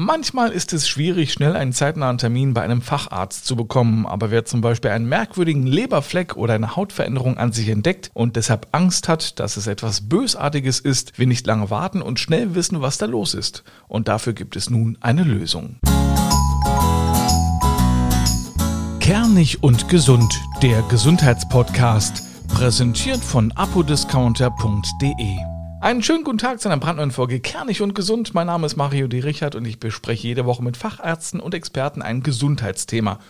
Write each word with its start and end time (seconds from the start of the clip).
Manchmal 0.00 0.52
ist 0.52 0.72
es 0.72 0.88
schwierig, 0.88 1.32
schnell 1.32 1.56
einen 1.56 1.72
zeitnahen 1.72 2.18
Termin 2.18 2.54
bei 2.54 2.62
einem 2.62 2.82
Facharzt 2.82 3.46
zu 3.46 3.56
bekommen, 3.56 4.06
aber 4.06 4.30
wer 4.30 4.44
zum 4.44 4.60
Beispiel 4.60 4.92
einen 4.92 5.08
merkwürdigen 5.08 5.66
Leberfleck 5.66 6.36
oder 6.36 6.54
eine 6.54 6.76
Hautveränderung 6.76 7.36
an 7.36 7.50
sich 7.50 7.68
entdeckt 7.68 8.12
und 8.14 8.36
deshalb 8.36 8.68
Angst 8.70 9.08
hat, 9.08 9.40
dass 9.40 9.56
es 9.56 9.66
etwas 9.66 10.08
Bösartiges 10.08 10.78
ist, 10.78 11.18
will 11.18 11.26
nicht 11.26 11.48
lange 11.48 11.70
warten 11.70 12.00
und 12.00 12.20
schnell 12.20 12.54
wissen, 12.54 12.80
was 12.80 12.98
da 12.98 13.06
los 13.06 13.34
ist. 13.34 13.64
Und 13.88 14.06
dafür 14.06 14.34
gibt 14.34 14.54
es 14.54 14.70
nun 14.70 14.96
eine 15.00 15.24
Lösung. 15.24 15.78
Kernig 19.00 19.64
und 19.64 19.88
gesund, 19.88 20.32
der 20.62 20.82
Gesundheitspodcast, 20.82 22.22
präsentiert 22.46 23.24
von 23.24 23.50
apodiscounter.de. 23.50 25.57
Einen 25.80 26.02
schönen 26.02 26.24
guten 26.24 26.38
Tag 26.38 26.60
zu 26.60 26.68
einer 26.68 26.80
brandneuen 26.80 27.12
Folge 27.12 27.38
Kernig 27.38 27.82
und 27.82 27.94
Gesund. 27.94 28.34
Mein 28.34 28.48
Name 28.48 28.66
ist 28.66 28.74
Mario 28.74 29.06
D. 29.06 29.20
Richard 29.20 29.54
und 29.54 29.64
ich 29.64 29.78
bespreche 29.78 30.26
jede 30.26 30.44
Woche 30.44 30.62
mit 30.62 30.76
Fachärzten 30.76 31.38
und 31.38 31.54
Experten 31.54 32.02
ein 32.02 32.24
Gesundheitsthema. 32.24 33.20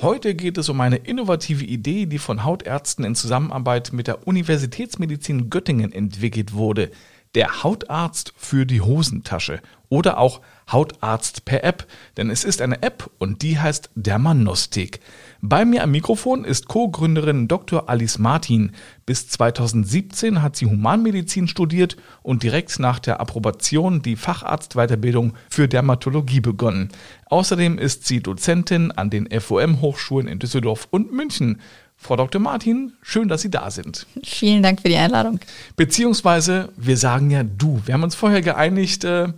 Heute 0.00 0.36
geht 0.36 0.56
es 0.56 0.68
um 0.68 0.80
eine 0.80 0.98
innovative 0.98 1.64
Idee, 1.64 2.06
die 2.06 2.18
von 2.18 2.44
Hautärzten 2.44 3.04
in 3.04 3.16
Zusammenarbeit 3.16 3.92
mit 3.92 4.06
der 4.06 4.28
Universitätsmedizin 4.28 5.50
Göttingen 5.50 5.90
entwickelt 5.90 6.52
wurde. 6.52 6.92
Der 7.34 7.62
Hautarzt 7.62 8.32
für 8.36 8.64
die 8.64 8.80
Hosentasche 8.80 9.60
oder 9.88 10.18
auch 10.18 10.40
Hautarzt 10.70 11.44
per 11.44 11.62
App, 11.62 11.86
denn 12.16 12.28
es 12.28 12.42
ist 12.42 12.60
eine 12.60 12.82
App 12.82 13.08
und 13.18 13.42
die 13.42 13.58
heißt 13.58 13.90
Dermanostik. 13.94 15.00
Bei 15.40 15.64
mir 15.64 15.84
am 15.84 15.92
Mikrofon 15.92 16.44
ist 16.44 16.66
Co-Gründerin 16.66 17.46
Dr. 17.46 17.88
Alice 17.88 18.18
Martin. 18.18 18.72
Bis 19.04 19.28
2017 19.28 20.42
hat 20.42 20.56
sie 20.56 20.66
Humanmedizin 20.66 21.46
studiert 21.46 21.96
und 22.22 22.42
direkt 22.42 22.80
nach 22.80 22.98
der 22.98 23.20
Approbation 23.20 24.02
die 24.02 24.16
Facharztweiterbildung 24.16 25.34
für 25.48 25.68
Dermatologie 25.68 26.40
begonnen. 26.40 26.88
Außerdem 27.26 27.78
ist 27.78 28.06
sie 28.06 28.20
Dozentin 28.20 28.90
an 28.90 29.10
den 29.10 29.28
FOM-Hochschulen 29.30 30.26
in 30.26 30.40
Düsseldorf 30.40 30.88
und 30.90 31.12
München. 31.12 31.60
Frau 31.96 32.16
Dr. 32.16 32.40
Martin, 32.40 32.92
schön, 33.02 33.28
dass 33.28 33.42
Sie 33.42 33.50
da 33.50 33.70
sind. 33.70 34.06
Vielen 34.22 34.62
Dank 34.62 34.82
für 34.82 34.88
die 34.88 34.96
Einladung. 34.96 35.40
Beziehungsweise, 35.76 36.70
wir 36.76 36.96
sagen 36.96 37.30
ja 37.30 37.42
du. 37.42 37.80
Wir 37.84 37.94
haben 37.94 38.02
uns 38.02 38.14
vorher 38.14 38.42
geeinigt, 38.42 39.04
äh, 39.04 39.32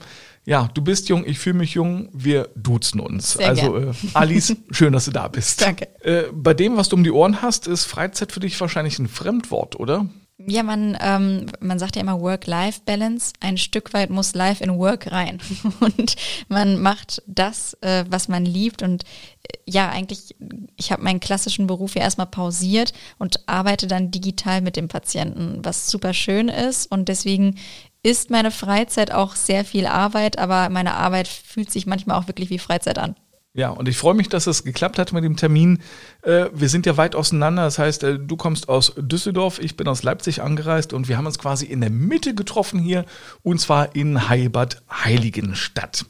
ja, 0.45 0.69
du 0.73 0.83
bist 0.83 1.11
jung, 1.11 1.27
ich 1.27 1.39
fühle 1.39 1.59
mich 1.59 1.75
jung, 1.75 2.09
wir 2.12 2.48
duzen 2.56 3.01
uns. 3.01 3.34
Sehr 3.34 3.48
also 3.48 3.77
äh, 3.77 3.92
Alice, 4.14 4.56
schön, 4.70 4.95
dass 4.95 5.05
du 5.05 5.11
da 5.11 5.29
bist. 5.29 5.61
Danke. 5.61 5.89
Äh, 6.01 6.25
bei 6.33 6.55
dem, 6.55 6.77
was 6.77 6.89
du 6.89 6.97
um 6.97 7.05
die 7.05 7.11
Ohren 7.11 7.42
hast, 7.42 7.67
ist 7.67 7.84
Freizeit 7.84 8.33
für 8.33 8.41
dich 8.41 8.59
wahrscheinlich 8.61 8.98
ein 8.98 9.09
Fremdwort, 9.09 9.79
oder? 9.79 10.06
Ja, 10.51 10.63
man, 10.63 10.97
ähm, 11.01 11.47
man 11.61 11.79
sagt 11.79 11.97
ja 11.97 12.03
immer 12.03 12.21
Work-Life-Balance. 12.21 13.35
Ein 13.41 13.59
Stück 13.59 13.93
weit 13.93 14.09
muss 14.09 14.35
Life 14.35 14.65
in 14.65 14.79
Work 14.79 15.13
rein. 15.13 15.41
Und 15.81 16.17
man 16.49 16.81
macht 16.81 17.23
das, 17.27 17.75
äh, 17.83 18.07
was 18.09 18.29
man 18.29 18.47
liebt. 18.47 18.83
Und 18.83 19.05
äh, 19.05 19.59
ja, 19.67 19.91
eigentlich, 19.91 20.35
ich 20.77 20.91
habe 20.91 21.03
meinen 21.03 21.21
klassischen 21.21 21.67
Beruf 21.67 21.95
ja 21.95 22.01
erstmal 22.01 22.29
pausiert 22.29 22.95
und 23.19 23.47
arbeite 23.47 23.87
dann 23.87 24.11
digital 24.11 24.63
mit 24.63 24.77
dem 24.77 24.89
Patienten, 24.89 25.63
was 25.63 25.91
super 25.91 26.15
schön 26.15 26.49
ist. 26.49 26.91
Und 26.91 27.09
deswegen 27.09 27.57
ist 28.03 28.31
meine 28.31 28.51
Freizeit 28.51 29.13
auch 29.13 29.37
sehr 29.37 29.67
viel 29.67 29.87
Arbeit, 29.87 30.39
aber 30.39 30.71
meine 30.71 30.95
Arbeit 30.95 31.29
fühlt 31.29 31.71
sich 31.71 31.87
manchmal 31.87 32.19
auch 32.19 32.27
wirklich 32.27 32.49
wie 32.49 32.59
Freizeit 32.59 32.99
an. 32.99 33.17
Ja, 33.55 33.71
und 33.71 33.89
ich 33.89 33.97
freue 33.97 34.15
mich, 34.15 34.29
dass 34.29 34.47
es 34.47 34.63
geklappt 34.63 34.99
hat 34.99 35.13
mit 35.13 35.25
dem 35.25 35.37
Termin. 35.37 35.81
Äh, 36.23 36.47
wir 36.53 36.69
sind 36.69 36.87
ja 36.87 36.97
weit 36.97 37.15
auseinander. 37.15 37.65
Das 37.65 37.79
heißt, 37.79 38.05
äh, 38.05 38.19
du 38.19 38.37
kommst 38.37 38.69
aus 38.69 38.93
Düsseldorf, 38.97 39.59
ich 39.59 39.77
bin 39.77 39.89
aus 39.89 40.03
Leipzig 40.03 40.43
angereist 40.43 40.93
und 40.93 41.09
wir 41.09 41.17
haben 41.17 41.27
uns 41.27 41.39
quasi 41.39 41.65
in 41.67 41.81
der 41.81 41.91
Mitte 41.91 42.35
getroffen 42.35 42.79
hier 42.79 43.05
und 43.43 43.59
zwar 43.59 43.97
in 43.97 44.29
Heilbad 44.29 44.83
Heiligenstadt. 44.91 46.05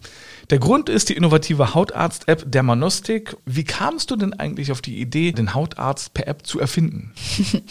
Der 0.50 0.58
Grund 0.58 0.88
ist 0.88 1.10
die 1.10 1.14
innovative 1.14 1.74
Hautarzt-App 1.74 2.50
Dermanostik. 2.50 3.36
Wie 3.44 3.64
kamst 3.64 4.10
du 4.10 4.16
denn 4.16 4.32
eigentlich 4.32 4.72
auf 4.72 4.80
die 4.80 5.00
Idee, 5.00 5.32
den 5.32 5.54
Hautarzt 5.54 6.14
per 6.14 6.26
App 6.26 6.46
zu 6.46 6.58
erfinden? 6.58 7.12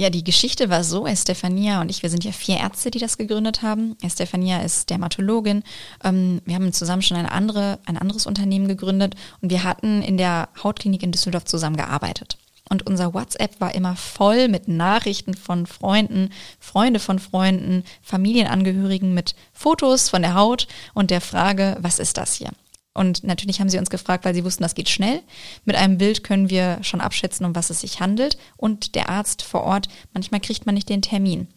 ja, 0.00 0.08
die 0.08 0.24
Geschichte 0.24 0.70
war 0.70 0.82
so, 0.82 1.06
Estefania 1.06 1.82
und 1.82 1.90
ich, 1.90 2.02
wir 2.02 2.08
sind 2.08 2.24
ja 2.24 2.32
vier 2.32 2.56
Ärzte, 2.56 2.90
die 2.90 2.98
das 2.98 3.18
gegründet 3.18 3.60
haben. 3.60 3.98
Estefania 4.00 4.62
ist 4.62 4.88
Dermatologin. 4.88 5.62
Ähm, 6.02 6.40
wir 6.46 6.54
haben 6.54 6.72
zusammen 6.72 7.02
schon 7.02 7.18
eine 7.18 7.30
andere, 7.30 7.78
ein 7.84 7.98
anderes 7.98 8.24
Unternehmen 8.24 8.66
gegründet 8.66 9.14
und 9.42 9.50
wir 9.50 9.62
hatten 9.62 10.00
in 10.00 10.16
der 10.16 10.48
Hautklinik 10.64 11.02
in 11.02 11.12
Düsseldorf 11.12 11.44
zusammen 11.44 11.76
gearbeitet. 11.76 12.38
Und 12.70 12.86
unser 12.86 13.12
WhatsApp 13.12 13.60
war 13.60 13.74
immer 13.74 13.94
voll 13.94 14.48
mit 14.48 14.68
Nachrichten 14.68 15.34
von 15.34 15.66
Freunden, 15.66 16.30
Freunde 16.58 16.98
von 16.98 17.18
Freunden, 17.18 17.84
Familienangehörigen 18.00 19.12
mit 19.12 19.34
Fotos 19.52 20.08
von 20.08 20.22
der 20.22 20.34
Haut 20.34 20.66
und 20.94 21.10
der 21.10 21.20
Frage, 21.20 21.76
was 21.80 21.98
ist 21.98 22.16
das 22.16 22.32
hier? 22.36 22.48
Und 22.92 23.22
natürlich 23.22 23.60
haben 23.60 23.68
sie 23.68 23.78
uns 23.78 23.90
gefragt, 23.90 24.24
weil 24.24 24.34
sie 24.34 24.44
wussten, 24.44 24.64
das 24.64 24.74
geht 24.74 24.88
schnell. 24.88 25.22
Mit 25.64 25.76
einem 25.76 25.98
Bild 25.98 26.24
können 26.24 26.50
wir 26.50 26.78
schon 26.82 27.00
abschätzen, 27.00 27.46
um 27.46 27.54
was 27.54 27.70
es 27.70 27.82
sich 27.82 28.00
handelt. 28.00 28.36
Und 28.56 28.94
der 28.94 29.08
Arzt 29.08 29.42
vor 29.42 29.62
Ort, 29.62 29.88
manchmal 30.12 30.40
kriegt 30.40 30.66
man 30.66 30.74
nicht 30.74 30.88
den 30.88 31.02
Termin. 31.02 31.48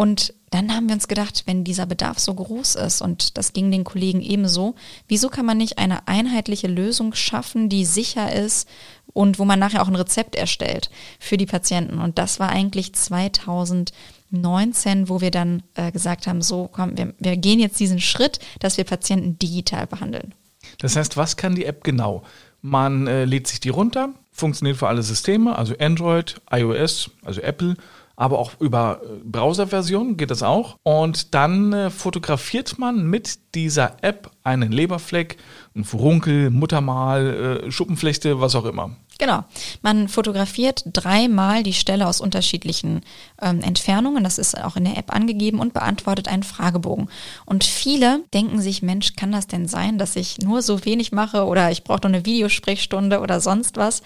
Und 0.00 0.32
dann 0.50 0.74
haben 0.74 0.88
wir 0.88 0.94
uns 0.94 1.08
gedacht, 1.08 1.42
wenn 1.44 1.62
dieser 1.62 1.84
Bedarf 1.84 2.18
so 2.18 2.32
groß 2.32 2.76
ist 2.76 3.02
und 3.02 3.36
das 3.36 3.52
ging 3.52 3.70
den 3.70 3.84
Kollegen 3.84 4.22
ebenso, 4.22 4.74
wieso 5.08 5.28
kann 5.28 5.44
man 5.44 5.58
nicht 5.58 5.76
eine 5.76 6.08
einheitliche 6.08 6.68
Lösung 6.68 7.12
schaffen, 7.12 7.68
die 7.68 7.84
sicher 7.84 8.32
ist 8.32 8.66
und 9.12 9.38
wo 9.38 9.44
man 9.44 9.58
nachher 9.58 9.82
auch 9.82 9.88
ein 9.88 9.96
Rezept 9.96 10.36
erstellt 10.36 10.88
für 11.18 11.36
die 11.36 11.44
Patienten? 11.44 11.98
Und 11.98 12.18
das 12.18 12.40
war 12.40 12.48
eigentlich 12.48 12.94
2019, 12.94 15.10
wo 15.10 15.20
wir 15.20 15.30
dann 15.30 15.64
äh, 15.74 15.92
gesagt 15.92 16.26
haben, 16.26 16.40
so 16.40 16.70
komm, 16.72 16.96
wir, 16.96 17.12
wir 17.18 17.36
gehen 17.36 17.60
jetzt 17.60 17.78
diesen 17.78 18.00
Schritt, 18.00 18.38
dass 18.58 18.78
wir 18.78 18.84
Patienten 18.84 19.38
digital 19.38 19.86
behandeln. 19.86 20.32
Das 20.80 20.96
heißt, 20.96 21.16
was 21.16 21.36
kann 21.36 21.54
die 21.54 21.64
App 21.64 21.84
genau? 21.84 22.22
Man 22.62 23.06
äh, 23.06 23.24
lädt 23.24 23.46
sich 23.46 23.60
die 23.60 23.68
runter, 23.68 24.10
funktioniert 24.32 24.76
für 24.76 24.88
alle 24.88 25.02
Systeme, 25.02 25.56
also 25.56 25.74
Android, 25.78 26.40
iOS, 26.50 27.10
also 27.24 27.40
Apple 27.40 27.76
aber 28.20 28.38
auch 28.38 28.52
über 28.60 29.00
äh, 29.02 29.06
Browserversionen 29.24 30.18
geht 30.18 30.30
das 30.30 30.42
auch. 30.42 30.76
Und 30.82 31.34
dann 31.34 31.72
äh, 31.72 31.88
fotografiert 31.88 32.78
man 32.78 33.06
mit 33.06 33.54
dieser 33.54 33.96
App 34.02 34.30
einen 34.44 34.72
Leberfleck, 34.72 35.38
einen 35.74 35.84
Furunkel, 35.84 36.50
Muttermal, 36.50 37.62
äh, 37.64 37.70
Schuppenflechte, 37.72 38.38
was 38.38 38.54
auch 38.54 38.66
immer. 38.66 38.94
Genau. 39.18 39.44
Man 39.80 40.08
fotografiert 40.08 40.82
dreimal 40.86 41.62
die 41.62 41.72
Stelle 41.72 42.06
aus 42.06 42.20
unterschiedlichen 42.20 43.00
ähm, 43.40 43.62
Entfernungen. 43.62 44.22
Das 44.22 44.36
ist 44.36 44.62
auch 44.62 44.76
in 44.76 44.84
der 44.84 44.98
App 44.98 45.14
angegeben 45.14 45.58
und 45.58 45.72
beantwortet 45.72 46.28
einen 46.28 46.42
Fragebogen. 46.42 47.08
Und 47.46 47.64
viele 47.64 48.24
denken 48.34 48.60
sich, 48.60 48.82
Mensch, 48.82 49.16
kann 49.16 49.32
das 49.32 49.46
denn 49.46 49.66
sein, 49.66 49.96
dass 49.96 50.14
ich 50.16 50.38
nur 50.40 50.60
so 50.60 50.84
wenig 50.84 51.12
mache 51.12 51.46
oder 51.46 51.70
ich 51.70 51.84
brauche 51.84 52.00
doch 52.00 52.08
eine 52.10 52.26
Videosprechstunde 52.26 53.20
oder 53.20 53.40
sonst 53.40 53.78
was? 53.78 54.02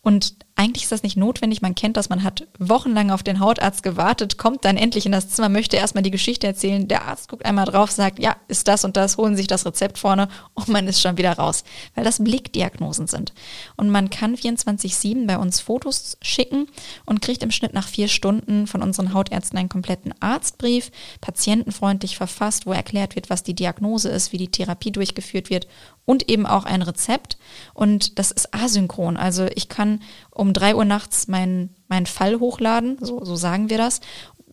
Und 0.00 0.34
eigentlich 0.62 0.84
ist 0.84 0.92
das 0.92 1.02
nicht 1.02 1.16
notwendig. 1.16 1.60
Man 1.60 1.74
kennt 1.74 1.96
das, 1.96 2.08
man 2.08 2.22
hat 2.22 2.46
wochenlang 2.56 3.10
auf 3.10 3.24
den 3.24 3.40
Hautarzt 3.40 3.82
gewartet, 3.82 4.38
kommt 4.38 4.64
dann 4.64 4.76
endlich 4.76 5.06
in 5.06 5.12
das 5.12 5.28
Zimmer, 5.28 5.48
möchte 5.48 5.76
erstmal 5.76 6.04
die 6.04 6.12
Geschichte 6.12 6.46
erzählen. 6.46 6.86
Der 6.86 7.04
Arzt 7.06 7.28
guckt 7.28 7.44
einmal 7.44 7.64
drauf, 7.64 7.90
sagt, 7.90 8.20
ja, 8.20 8.36
ist 8.46 8.68
das 8.68 8.84
und 8.84 8.96
das, 8.96 9.16
holen 9.16 9.34
sich 9.34 9.48
das 9.48 9.66
Rezept 9.66 9.98
vorne 9.98 10.28
und 10.54 10.68
man 10.68 10.86
ist 10.86 11.00
schon 11.00 11.18
wieder 11.18 11.32
raus, 11.32 11.64
weil 11.96 12.04
das 12.04 12.22
Blickdiagnosen 12.22 13.08
sind. 13.08 13.32
Und 13.76 13.90
man 13.90 14.08
kann 14.08 14.36
24-7 14.36 15.26
bei 15.26 15.36
uns 15.36 15.58
Fotos 15.58 16.16
schicken 16.22 16.68
und 17.06 17.22
kriegt 17.22 17.42
im 17.42 17.50
Schnitt 17.50 17.74
nach 17.74 17.88
vier 17.88 18.06
Stunden 18.06 18.68
von 18.68 18.82
unseren 18.82 19.14
Hautärzten 19.14 19.58
einen 19.58 19.68
kompletten 19.68 20.14
Arztbrief, 20.20 20.92
patientenfreundlich 21.20 22.16
verfasst, 22.16 22.66
wo 22.66 22.72
erklärt 22.72 23.16
wird, 23.16 23.30
was 23.30 23.42
die 23.42 23.54
Diagnose 23.54 24.10
ist, 24.10 24.32
wie 24.32 24.38
die 24.38 24.50
Therapie 24.50 24.92
durchgeführt 24.92 25.50
wird 25.50 25.66
und 26.04 26.28
eben 26.28 26.46
auch 26.46 26.64
ein 26.64 26.82
Rezept. 26.82 27.36
Und 27.74 28.18
das 28.18 28.30
ist 28.30 28.54
asynchron. 28.54 29.16
Also 29.16 29.46
ich 29.54 29.68
kann 29.68 30.00
um 30.34 30.52
drei 30.52 30.74
Uhr 30.74 30.84
nachts 30.84 31.28
meinen 31.28 31.74
meinen 31.88 32.06
Fall 32.06 32.40
hochladen, 32.40 32.96
so, 33.00 33.24
so 33.24 33.36
sagen 33.36 33.70
wir 33.70 33.78
das 33.78 34.00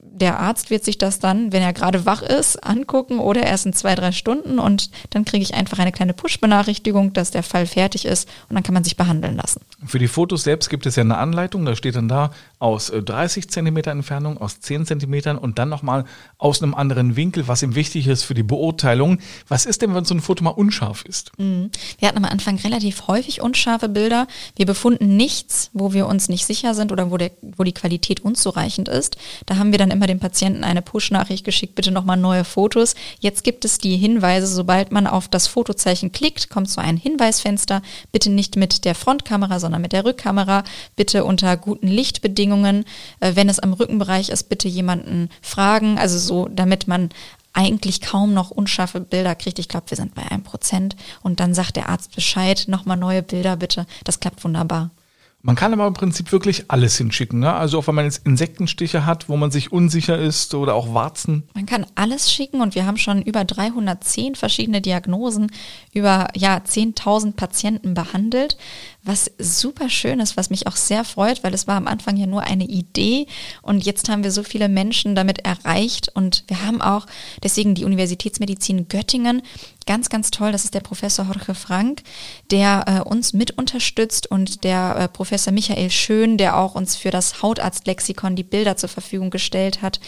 der 0.01 0.39
Arzt 0.39 0.69
wird 0.69 0.83
sich 0.83 0.97
das 0.97 1.19
dann, 1.19 1.51
wenn 1.51 1.61
er 1.61 1.73
gerade 1.73 2.05
wach 2.05 2.21
ist, 2.21 2.63
angucken 2.63 3.19
oder 3.19 3.43
erst 3.43 3.65
in 3.65 3.73
zwei, 3.73 3.95
drei 3.95 4.11
Stunden 4.11 4.59
und 4.59 4.91
dann 5.11 5.25
kriege 5.25 5.43
ich 5.43 5.53
einfach 5.53 5.79
eine 5.79 5.91
kleine 5.91 6.13
Push-Benachrichtigung, 6.13 7.13
dass 7.13 7.31
der 7.31 7.43
Fall 7.43 7.65
fertig 7.65 8.05
ist 8.05 8.27
und 8.49 8.55
dann 8.55 8.63
kann 8.63 8.73
man 8.73 8.83
sich 8.83 8.97
behandeln 8.97 9.35
lassen. 9.37 9.61
Für 9.85 9.99
die 9.99 10.07
Fotos 10.07 10.43
selbst 10.43 10.69
gibt 10.69 10.85
es 10.85 10.95
ja 10.95 11.03
eine 11.03 11.17
Anleitung, 11.17 11.65
da 11.65 11.75
steht 11.75 11.95
dann 11.95 12.07
da 12.07 12.31
aus 12.59 12.91
30 12.93 13.45
äh, 13.45 13.47
Zentimeter 13.47 13.91
Entfernung, 13.91 14.37
aus 14.37 14.59
10 14.59 14.85
Zentimetern 14.85 15.37
und 15.37 15.57
dann 15.57 15.69
nochmal 15.69 16.05
aus 16.37 16.61
einem 16.61 16.73
anderen 16.73 17.15
Winkel, 17.15 17.47
was 17.47 17.63
ihm 17.63 17.75
wichtig 17.75 18.07
ist 18.07 18.23
für 18.23 18.33
die 18.33 18.43
Beurteilung. 18.43 19.19
Was 19.47 19.65
ist 19.65 19.81
denn, 19.81 19.95
wenn 19.95 20.05
so 20.05 20.13
ein 20.13 20.21
Foto 20.21 20.43
mal 20.43 20.51
unscharf 20.51 21.03
ist? 21.05 21.31
Mhm. 21.37 21.71
Wir 21.97 22.07
hatten 22.07 22.17
am 22.17 22.25
Anfang 22.25 22.57
relativ 22.57 23.07
häufig 23.07 23.41
unscharfe 23.41 23.89
Bilder. 23.89 24.27
Wir 24.55 24.65
befunden 24.65 25.15
nichts, 25.15 25.69
wo 25.73 25.93
wir 25.93 26.07
uns 26.07 26.29
nicht 26.29 26.45
sicher 26.45 26.73
sind 26.73 26.91
oder 26.91 27.11
wo, 27.11 27.17
der, 27.17 27.31
wo 27.41 27.63
die 27.63 27.73
Qualität 27.73 28.19
unzureichend 28.19 28.89
ist. 28.89 29.17
Da 29.45 29.57
haben 29.57 29.71
wir 29.71 29.79
dann 29.79 29.88
immer 29.91 30.07
dem 30.07 30.19
Patienten 30.19 30.63
eine 30.63 30.81
Push-Nachricht 30.81 31.45
geschickt, 31.45 31.75
bitte 31.75 31.91
nochmal 31.91 32.17
neue 32.17 32.43
Fotos. 32.43 32.95
Jetzt 33.19 33.43
gibt 33.43 33.65
es 33.65 33.77
die 33.77 33.97
Hinweise, 33.97 34.47
sobald 34.47 34.91
man 34.91 35.07
auf 35.07 35.27
das 35.27 35.47
Fotozeichen 35.47 36.11
klickt, 36.11 36.49
kommt 36.49 36.69
so 36.69 36.81
ein 36.81 36.97
Hinweisfenster. 36.97 37.81
Bitte 38.11 38.29
nicht 38.29 38.55
mit 38.55 38.85
der 38.85 38.95
Frontkamera, 38.95 39.59
sondern 39.59 39.81
mit 39.81 39.93
der 39.93 40.05
Rückkamera. 40.05 40.63
Bitte 40.95 41.25
unter 41.25 41.57
guten 41.57 41.87
Lichtbedingungen. 41.87 42.85
Äh, 43.19 43.35
wenn 43.35 43.49
es 43.49 43.59
am 43.59 43.73
Rückenbereich 43.73 44.29
ist, 44.29 44.49
bitte 44.49 44.67
jemanden 44.67 45.29
fragen. 45.41 45.97
Also 45.97 46.17
so, 46.17 46.47
damit 46.49 46.87
man 46.87 47.09
eigentlich 47.53 48.01
kaum 48.01 48.33
noch 48.33 48.51
unscharfe 48.51 48.99
Bilder 48.99 49.35
kriegt. 49.35 49.59
Ich 49.59 49.67
glaube, 49.67 49.89
wir 49.89 49.97
sind 49.97 50.15
bei 50.15 50.23
einem 50.23 50.43
Prozent. 50.43 50.95
Und 51.21 51.39
dann 51.39 51.53
sagt 51.53 51.75
der 51.75 51.89
Arzt 51.89 52.15
Bescheid, 52.15 52.65
nochmal 52.67 52.97
neue 52.97 53.23
Bilder 53.23 53.57
bitte. 53.57 53.85
Das 54.03 54.19
klappt 54.19 54.43
wunderbar. 54.43 54.91
Man 55.41 55.55
kann 55.55 55.71
aber 55.71 55.87
im 55.87 55.93
Prinzip 55.93 56.33
wirklich 56.33 56.65
alles 56.67 56.97
hinschicken. 56.97 57.39
Ne? 57.39 57.53
Also 57.53 57.79
auch 57.79 57.87
wenn 57.87 57.95
man 57.95 58.03
jetzt 58.03 58.25
Insektenstiche 58.25 59.05
hat, 59.05 59.29
wo 59.29 59.37
man 59.37 59.51
sich 59.51 59.71
unsicher 59.71 60.19
ist 60.19 60.53
oder 60.53 60.75
auch 60.75 60.93
Warzen. 60.93 61.47
Man 61.53 61.65
kann 61.65 61.85
alles 61.95 62.31
schicken 62.31 62.59
und 62.59 62.75
wir 62.75 62.85
haben 62.85 62.97
schon 62.97 63.21
über 63.21 63.45
310 63.45 64.35
verschiedene 64.35 64.81
Diagnosen, 64.81 65.49
über 65.93 66.27
ja 66.35 66.57
10.000 66.57 67.33
Patienten 67.35 67.93
behandelt 67.93 68.57
was 69.03 69.31
super 69.37 69.89
schön 69.89 70.19
ist, 70.19 70.35
was 70.35 70.49
mich 70.49 70.67
auch 70.67 70.75
sehr 70.75 71.03
freut, 71.03 71.43
weil 71.43 71.53
es 71.53 71.67
war 71.67 71.77
am 71.77 71.87
Anfang 71.87 72.17
ja 72.17 72.27
nur 72.27 72.43
eine 72.43 72.65
Idee 72.65 73.27
und 73.61 73.85
jetzt 73.85 74.09
haben 74.09 74.23
wir 74.23 74.31
so 74.31 74.43
viele 74.43 74.67
Menschen 74.67 75.15
damit 75.15 75.45
erreicht 75.45 76.09
und 76.13 76.43
wir 76.47 76.63
haben 76.65 76.81
auch 76.81 77.05
deswegen 77.41 77.75
die 77.75 77.85
Universitätsmedizin 77.85 78.87
Göttingen 78.89 79.41
ganz, 79.85 80.09
ganz 80.09 80.31
toll. 80.31 80.51
Das 80.51 80.65
ist 80.65 80.75
der 80.75 80.81
Professor 80.81 81.25
Jorge 81.25 81.55
Frank, 81.55 82.03
der 82.51 82.85
äh, 82.87 83.09
uns 83.09 83.33
mit 83.33 83.57
unterstützt 83.57 84.29
und 84.29 84.63
der 84.63 84.95
äh, 84.97 85.07
Professor 85.07 85.53
Michael 85.53 85.89
Schön, 85.89 86.37
der 86.37 86.57
auch 86.57 86.75
uns 86.75 86.95
für 86.95 87.09
das 87.09 87.41
Hautarztlexikon 87.41 88.35
die 88.35 88.43
Bilder 88.43 88.77
zur 88.77 88.89
Verfügung 88.89 89.29
gestellt 89.29 89.81
hat. 89.81 89.99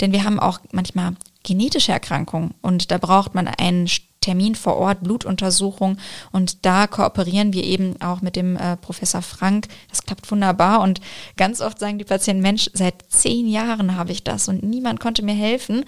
Denn 0.00 0.12
wir 0.12 0.24
haben 0.24 0.40
auch 0.40 0.60
manchmal 0.72 1.16
genetische 1.42 1.92
Erkrankungen 1.92 2.54
und 2.62 2.90
da 2.90 2.98
braucht 2.98 3.34
man 3.34 3.46
einen 3.46 3.88
Termin 4.26 4.56
vor 4.56 4.76
Ort, 4.76 5.02
Blutuntersuchung. 5.04 5.98
Und 6.32 6.66
da 6.66 6.88
kooperieren 6.88 7.52
wir 7.52 7.62
eben 7.62 8.00
auch 8.02 8.22
mit 8.22 8.34
dem 8.34 8.56
äh, 8.56 8.76
Professor 8.76 9.22
Frank. 9.22 9.68
Das 9.88 10.02
klappt 10.02 10.28
wunderbar. 10.32 10.80
Und 10.80 11.00
ganz 11.36 11.60
oft 11.60 11.78
sagen 11.78 11.98
die 11.98 12.04
Patienten, 12.04 12.42
Mensch, 12.42 12.68
seit 12.72 13.04
zehn 13.08 13.46
Jahren 13.46 13.96
habe 13.96 14.10
ich 14.10 14.24
das 14.24 14.48
und 14.48 14.64
niemand 14.64 14.98
konnte 14.98 15.22
mir 15.22 15.34
helfen. 15.34 15.84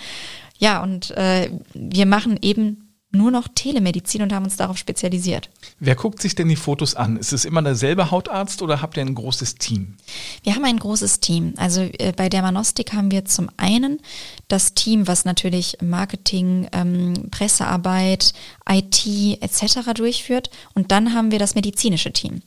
Ja, 0.59 0.83
und 0.83 1.11
äh, 1.13 1.51
wir 1.75 2.07
machen 2.07 2.39
eben 2.41 2.88
nur 3.19 3.31
noch 3.31 3.49
Telemedizin 3.55 4.23
und 4.23 4.33
haben 4.33 4.45
uns 4.45 4.57
darauf 4.57 4.79
spezialisiert. 4.79 5.51
Wer 5.81 5.95
guckt 5.95 6.23
sich 6.23 6.35
denn 6.35 6.49
die 6.49 6.57
Fotos 6.57 6.95
an? 6.95 7.19
Ist 7.19 7.35
es 7.35 7.45
immer 7.45 7.61
derselbe 7.61 8.11
Hautarzt 8.11 8.63
oder 8.63 8.81
habt 8.81 8.97
ihr 8.97 9.03
ein 9.03 9.15
großes 9.15 9.57
Team? 9.57 9.97
Wir 10.43 10.55
haben 10.55 10.65
ein 10.65 10.79
großes 10.79 11.21
Team. 11.21 11.53
Also 11.57 11.83
äh, 11.83 12.13
bei 12.17 12.31
Dermanostik 12.31 12.95
haben 12.95 13.11
wir 13.11 13.27
zum 13.27 13.51
einen 13.59 14.01
das 14.49 14.73
Team, 14.73 15.07
was 15.07 15.27
natürlich 15.27 15.77
Marketing, 15.83 16.69
ähm, 16.73 17.15
Pressearbeit, 17.31 18.33
IT 18.67 19.07
etc. 19.43 19.93
durchführt. 19.95 20.49
Und 20.75 20.91
dann 20.91 21.13
haben 21.13 21.31
wir 21.31 21.39
das 21.39 21.55
medizinische 21.55 22.13
Team. 22.13 22.41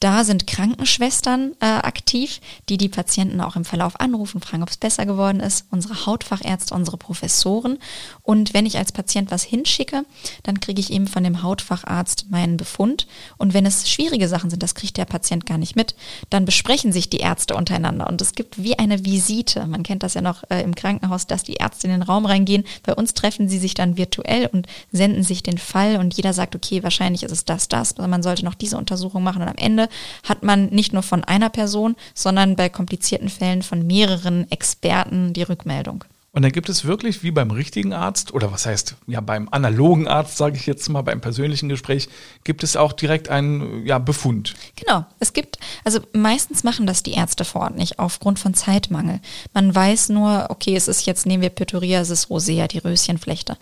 Da 0.00 0.24
sind 0.24 0.46
Krankenschwestern 0.46 1.52
äh, 1.60 1.66
aktiv, 1.66 2.40
die 2.70 2.78
die 2.78 2.88
Patienten 2.88 3.42
auch 3.42 3.54
im 3.54 3.66
Verlauf 3.66 4.00
anrufen, 4.00 4.40
fragen, 4.40 4.62
ob 4.62 4.70
es 4.70 4.78
besser 4.78 5.04
geworden 5.04 5.40
ist, 5.40 5.66
unsere 5.70 6.06
Hautfachärzte, 6.06 6.74
unsere 6.74 6.96
Professoren. 6.96 7.78
Und 8.22 8.54
wenn 8.54 8.64
ich 8.64 8.78
als 8.78 8.92
Patient 8.92 9.30
was 9.30 9.42
hinschicke, 9.42 10.06
dann 10.42 10.58
kriege 10.60 10.80
ich 10.80 10.90
eben 10.90 11.06
von 11.06 11.22
dem 11.22 11.42
Hautfacharzt 11.42 12.30
meinen 12.30 12.56
Befund. 12.56 13.06
Und 13.36 13.52
wenn 13.52 13.66
es 13.66 13.90
schwierige 13.90 14.26
Sachen 14.26 14.48
sind, 14.48 14.62
das 14.62 14.74
kriegt 14.74 14.96
der 14.96 15.04
Patient 15.04 15.44
gar 15.44 15.58
nicht 15.58 15.76
mit, 15.76 15.94
dann 16.30 16.46
besprechen 16.46 16.92
sich 16.92 17.10
die 17.10 17.18
Ärzte 17.18 17.54
untereinander. 17.54 18.06
Und 18.06 18.22
es 18.22 18.32
gibt 18.32 18.62
wie 18.62 18.78
eine 18.78 19.04
Visite. 19.04 19.66
Man 19.66 19.82
kennt 19.82 20.02
das 20.02 20.14
ja 20.14 20.22
noch 20.22 20.44
äh, 20.48 20.62
im 20.62 20.74
Krankenhaus, 20.74 21.26
dass 21.26 21.42
die 21.42 21.56
Ärzte 21.56 21.88
in 21.88 21.92
den 21.92 22.02
Raum 22.02 22.24
reingehen. 22.24 22.64
Bei 22.84 22.94
uns 22.94 23.12
treffen 23.12 23.50
sie 23.50 23.58
sich 23.58 23.74
dann 23.74 23.98
virtuell 23.98 24.48
und 24.50 24.66
senden 24.92 25.24
sich 25.24 25.42
den 25.42 25.58
Fall. 25.58 25.96
Und 25.96 26.16
jeder 26.16 26.32
sagt, 26.32 26.56
okay, 26.56 26.82
wahrscheinlich 26.82 27.22
ist 27.22 27.32
es 27.32 27.44
das, 27.44 27.68
das. 27.68 27.98
Man 27.98 28.22
sollte 28.22 28.46
noch 28.46 28.54
diese 28.54 28.78
Untersuchung 28.78 29.22
machen. 29.22 29.42
Und 29.42 29.48
am 29.48 29.56
Ende 29.56 29.89
hat 30.24 30.42
man 30.42 30.66
nicht 30.66 30.92
nur 30.92 31.02
von 31.02 31.24
einer 31.24 31.50
Person, 31.50 31.96
sondern 32.14 32.56
bei 32.56 32.68
komplizierten 32.68 33.28
Fällen 33.28 33.62
von 33.62 33.86
mehreren 33.86 34.50
Experten 34.50 35.32
die 35.32 35.42
Rückmeldung. 35.42 36.04
Und 36.32 36.42
dann 36.42 36.52
gibt 36.52 36.68
es 36.68 36.84
wirklich 36.84 37.24
wie 37.24 37.32
beim 37.32 37.50
richtigen 37.50 37.92
Arzt 37.92 38.32
oder 38.32 38.52
was 38.52 38.64
heißt 38.64 38.94
ja 39.08 39.20
beim 39.20 39.48
analogen 39.50 40.06
Arzt, 40.06 40.36
sage 40.36 40.56
ich 40.56 40.64
jetzt 40.64 40.88
mal, 40.88 41.02
beim 41.02 41.20
persönlichen 41.20 41.68
Gespräch, 41.68 42.08
gibt 42.44 42.62
es 42.62 42.76
auch 42.76 42.92
direkt 42.92 43.28
einen 43.28 43.84
ja, 43.84 43.98
Befund. 43.98 44.54
Genau, 44.76 45.04
es 45.18 45.32
gibt, 45.32 45.58
also 45.84 45.98
meistens 46.12 46.62
machen 46.62 46.86
das 46.86 47.02
die 47.02 47.14
Ärzte 47.14 47.44
vor 47.44 47.62
Ort 47.62 47.76
nicht 47.76 47.98
aufgrund 47.98 48.38
von 48.38 48.54
Zeitmangel. 48.54 49.18
Man 49.54 49.74
weiß 49.74 50.10
nur, 50.10 50.46
okay, 50.50 50.76
es 50.76 50.86
ist 50.86 51.04
jetzt, 51.04 51.26
nehmen 51.26 51.42
wir 51.42 51.50
Pityriasis 51.50 52.30
rosea, 52.30 52.68
die 52.68 52.78
Röschenflechte. 52.78 53.56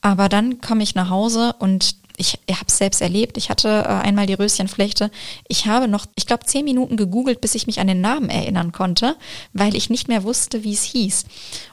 Aber 0.00 0.28
dann 0.28 0.60
komme 0.60 0.82
ich 0.82 0.96
nach 0.96 1.10
Hause 1.10 1.54
und 1.60 1.94
ich 2.20 2.38
habe 2.50 2.66
es 2.66 2.76
selbst 2.78 3.00
erlebt. 3.00 3.36
Ich 3.38 3.48
hatte 3.48 3.68
äh, 3.68 3.88
einmal 3.88 4.26
die 4.26 4.34
Röschenflechte. 4.34 5.10
Ich 5.48 5.66
habe 5.66 5.88
noch, 5.88 6.06
ich 6.14 6.26
glaube, 6.26 6.44
zehn 6.44 6.64
Minuten 6.64 6.96
gegoogelt, 6.96 7.40
bis 7.40 7.54
ich 7.54 7.66
mich 7.66 7.80
an 7.80 7.86
den 7.86 8.00
Namen 8.00 8.28
erinnern 8.28 8.72
konnte, 8.72 9.16
weil 9.52 9.74
ich 9.74 9.88
nicht 9.88 10.08
mehr 10.08 10.22
wusste, 10.22 10.62
wie 10.62 10.74
es 10.74 10.84
hieß. 10.84 11.24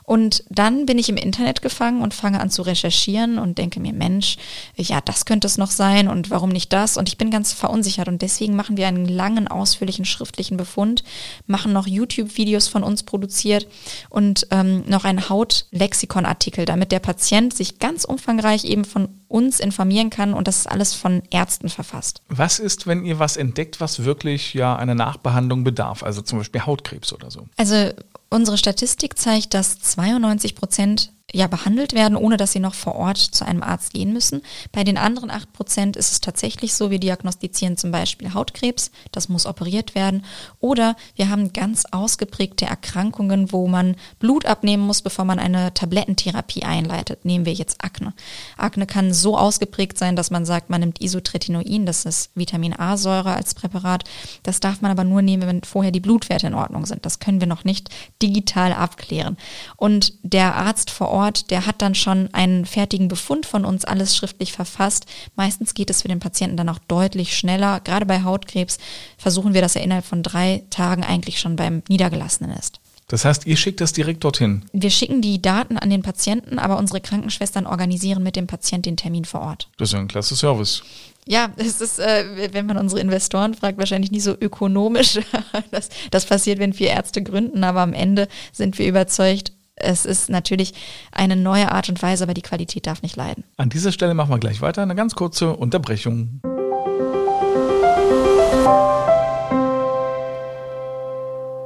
Und 0.08 0.46
dann 0.50 0.86
bin 0.86 0.98
ich 0.98 1.10
im 1.10 1.18
Internet 1.18 1.62
gefangen 1.62 2.02
und 2.02 2.14
fange 2.14 2.40
an 2.40 2.50
zu 2.50 2.62
recherchieren 2.62 3.38
und 3.38 3.58
denke 3.58 3.82
mir, 3.82 3.92
Mensch, 3.92 4.38
ja, 4.78 5.02
das 5.02 5.26
könnte 5.26 5.48
es 5.48 5.58
noch 5.58 5.70
sein 5.70 6.08
und 6.08 6.30
warum 6.30 6.48
nicht 6.50 6.72
das? 6.72 6.96
Und 6.96 7.10
ich 7.10 7.18
bin 7.18 7.30
ganz 7.30 7.52
verunsichert 7.52 8.08
und 8.08 8.22
deswegen 8.22 8.56
machen 8.56 8.78
wir 8.78 8.88
einen 8.88 9.06
langen, 9.06 9.50
ausführlichen 9.50 10.06
schriftlichen 10.06 10.56
Befund, 10.56 11.04
machen 11.46 11.74
noch 11.74 11.88
YouTube-Videos 11.88 12.70
von 12.70 12.84
uns 12.84 13.04
produziert 13.04 13.68
und 14.10 14.48
ähm, 14.52 14.86
noch 14.88 15.04
einen 15.04 15.28
Hautlexikon-Artikel, 15.28 16.64
damit 16.64 16.94
der 16.94 17.00
Patient 17.00 17.54
sich 17.54 17.78
ganz 17.78 18.06
umfangreich 18.06 18.64
eben 18.64 18.86
von 18.86 19.10
uns 19.28 19.60
informieren 19.60 20.10
kann 20.10 20.34
und 20.34 20.48
das 20.48 20.60
ist 20.60 20.68
alles 20.68 20.94
von 20.94 21.22
Ärzten 21.32 21.68
verfasst. 21.68 22.22
Was 22.30 22.60
ist, 22.60 22.88
wenn 22.88 23.04
ihr 23.04 23.20
was 23.20 23.36
entdeckt, 23.36 23.82
was 23.82 24.06
wirklich 24.06 24.54
ja 24.54 24.74
einer 24.78 24.96
Nachbehandlung 24.96 25.66
bedarf, 25.66 26.02
also 26.02 26.22
zum 26.22 26.38
Beispiel 26.38 26.66
Hautkrebs 26.66 27.12
oder 27.12 27.30
so? 27.30 27.46
Also 27.58 27.92
unsere 28.30 28.58
Statistik 28.58 29.18
zeigt, 29.18 29.54
dass 29.54 29.80
92 29.80 30.56
Prozent 30.56 31.12
ja 31.34 31.48
behandelt 31.48 31.92
werden, 31.92 32.16
ohne 32.16 32.38
dass 32.38 32.54
sie 32.54 32.62
noch 32.62 32.74
vor 32.74 32.96
Ort 32.96 33.18
zu 33.18 33.46
einem 33.46 33.62
Arzt 33.62 33.94
gehen 33.94 34.14
müssen. 34.14 34.42
Bei 34.72 34.86
den 34.86 34.98
anderen 34.98 35.30
acht 35.30 35.52
Prozent 35.52 35.98
ist 35.98 36.12
es 36.14 36.22
tatsächlich 36.22 36.74
so, 36.74 36.90
wir 36.90 37.00
diagnostizieren 37.00 37.76
zum 37.76 37.92
Beispiel 37.92 38.34
Hautkrebs, 38.34 38.92
das 39.12 39.28
muss 39.28 39.46
operiert 39.46 39.94
werden. 39.94 40.24
Oder 40.62 40.96
wir 41.18 41.30
haben 41.30 41.52
ganz 41.52 41.84
ausgeprägte 41.92 42.66
Erkrankungen, 42.66 43.52
wo 43.52 43.68
man 43.68 43.98
Blut 44.20 44.46
abnehmen 44.46 44.84
muss, 44.88 45.02
bevor 45.02 45.26
man 45.26 45.38
eine 45.38 45.74
Tablettentherapie 45.74 46.64
einleitet. 46.64 47.26
Nehmen 47.26 47.46
wir 47.46 47.54
jetzt 47.54 47.84
Akne. 47.84 48.14
Akne 48.56 48.88
kann 48.88 49.14
so 49.14 49.38
ausgeprägt 49.38 49.98
sein, 49.98 50.16
dass 50.16 50.32
man 50.32 50.46
sagt, 50.46 50.70
man 50.70 50.80
nimmt 50.80 51.02
Isotretinoin, 51.02 51.86
das 51.86 52.06
ist 52.06 52.32
Vitamin 52.36 52.74
A-Säure 52.80 53.36
als 53.36 53.54
Präparat. 53.54 54.06
Das 54.44 54.62
darf 54.62 54.80
man 54.80 54.92
aber 54.92 55.04
nur 55.04 55.22
nehmen, 55.22 55.46
wenn 55.46 55.64
vorher 55.64 55.92
die 55.92 56.00
Blutwerte 56.00 56.48
in 56.48 56.54
Ordnung 56.54 56.86
sind. 56.86 57.06
Das 57.06 57.20
können 57.20 57.42
wir 57.42 57.48
noch 57.48 57.66
nicht 57.66 57.90
digital 58.22 58.72
abklären. 58.72 59.36
Und 59.76 60.14
der 60.24 60.56
Arzt 60.56 60.90
vor 60.90 61.10
Ort 61.10 61.17
Ort, 61.18 61.50
der 61.50 61.66
hat 61.66 61.82
dann 61.82 61.96
schon 61.96 62.30
einen 62.34 62.66
fertigen 62.66 63.08
Befund 63.08 63.48
von 63.48 63.66
uns 63.66 63.86
alles 63.86 64.16
schriftlich 64.16 64.54
verfasst. 64.54 65.08
Meistens 65.36 65.74
geht 65.74 65.90
es 65.90 66.04
für 66.04 66.08
den 66.08 66.20
Patienten 66.20 66.58
dann 66.58 66.70
auch 66.70 66.80
deutlich 66.88 67.36
schneller. 67.36 67.80
Gerade 67.80 68.06
bei 68.06 68.24
Hautkrebs 68.24 68.78
versuchen 69.18 69.56
wir, 69.56 69.62
dass 69.62 69.76
er 69.76 69.82
innerhalb 69.82 70.06
von 70.06 70.22
drei 70.22 70.64
Tagen 70.70 71.04
eigentlich 71.04 71.40
schon 71.40 71.56
beim 71.56 71.82
Niedergelassenen 71.90 72.56
ist. 72.56 72.80
Das 73.08 73.26
heißt, 73.26 73.48
ihr 73.48 73.56
schickt 73.56 73.82
das 73.82 73.94
direkt 73.94 74.24
dorthin? 74.24 74.66
Wir 74.74 74.92
schicken 74.92 75.22
die 75.22 75.42
Daten 75.42 75.78
an 75.78 75.90
den 75.90 76.04
Patienten, 76.04 76.60
aber 76.60 76.78
unsere 76.78 77.02
Krankenschwestern 77.02 77.66
organisieren 77.66 78.22
mit 78.22 78.36
dem 78.36 78.48
Patienten 78.48 78.84
den 78.84 78.98
Termin 78.98 79.26
vor 79.26 79.42
Ort. 79.42 79.70
Das 79.78 79.90
ist 79.90 79.94
ja 79.94 80.00
ein 80.00 80.10
klasse 80.10 80.36
Service. 80.36 80.84
Ja, 81.26 81.52
es 81.58 81.82
ist, 81.82 82.00
äh, 82.00 82.54
wenn 82.54 82.66
man 82.66 82.78
unsere 82.78 83.02
Investoren 83.02 83.54
fragt, 83.54 83.78
wahrscheinlich 83.78 84.12
nicht 84.12 84.24
so 84.24 84.36
ökonomisch. 84.40 85.20
das, 85.72 85.90
das 86.12 86.26
passiert, 86.26 86.60
wenn 86.60 86.74
vier 86.74 86.90
Ärzte 86.90 87.24
gründen, 87.24 87.64
aber 87.64 87.82
am 87.82 87.94
Ende 87.94 88.28
sind 88.54 88.78
wir 88.78 88.88
überzeugt, 88.88 89.52
es 89.78 90.06
ist 90.06 90.30
natürlich 90.30 90.74
eine 91.12 91.36
neue 91.36 91.72
Art 91.72 91.90
und 91.90 92.02
Weise, 92.02 92.24
aber 92.24 92.34
die 92.34 92.42
Qualität 92.42 92.88
darf 92.88 93.02
nicht 93.02 93.16
leiden. 93.16 93.44
An 93.58 93.70
dieser 93.70 93.92
Stelle 93.92 94.14
machen 94.14 94.30
wir 94.30 94.40
gleich 94.40 94.62
weiter. 94.62 94.82
Eine 94.82 94.96
ganz 94.96 95.16
kurze 95.16 95.56
Unterbrechung. 95.56 96.42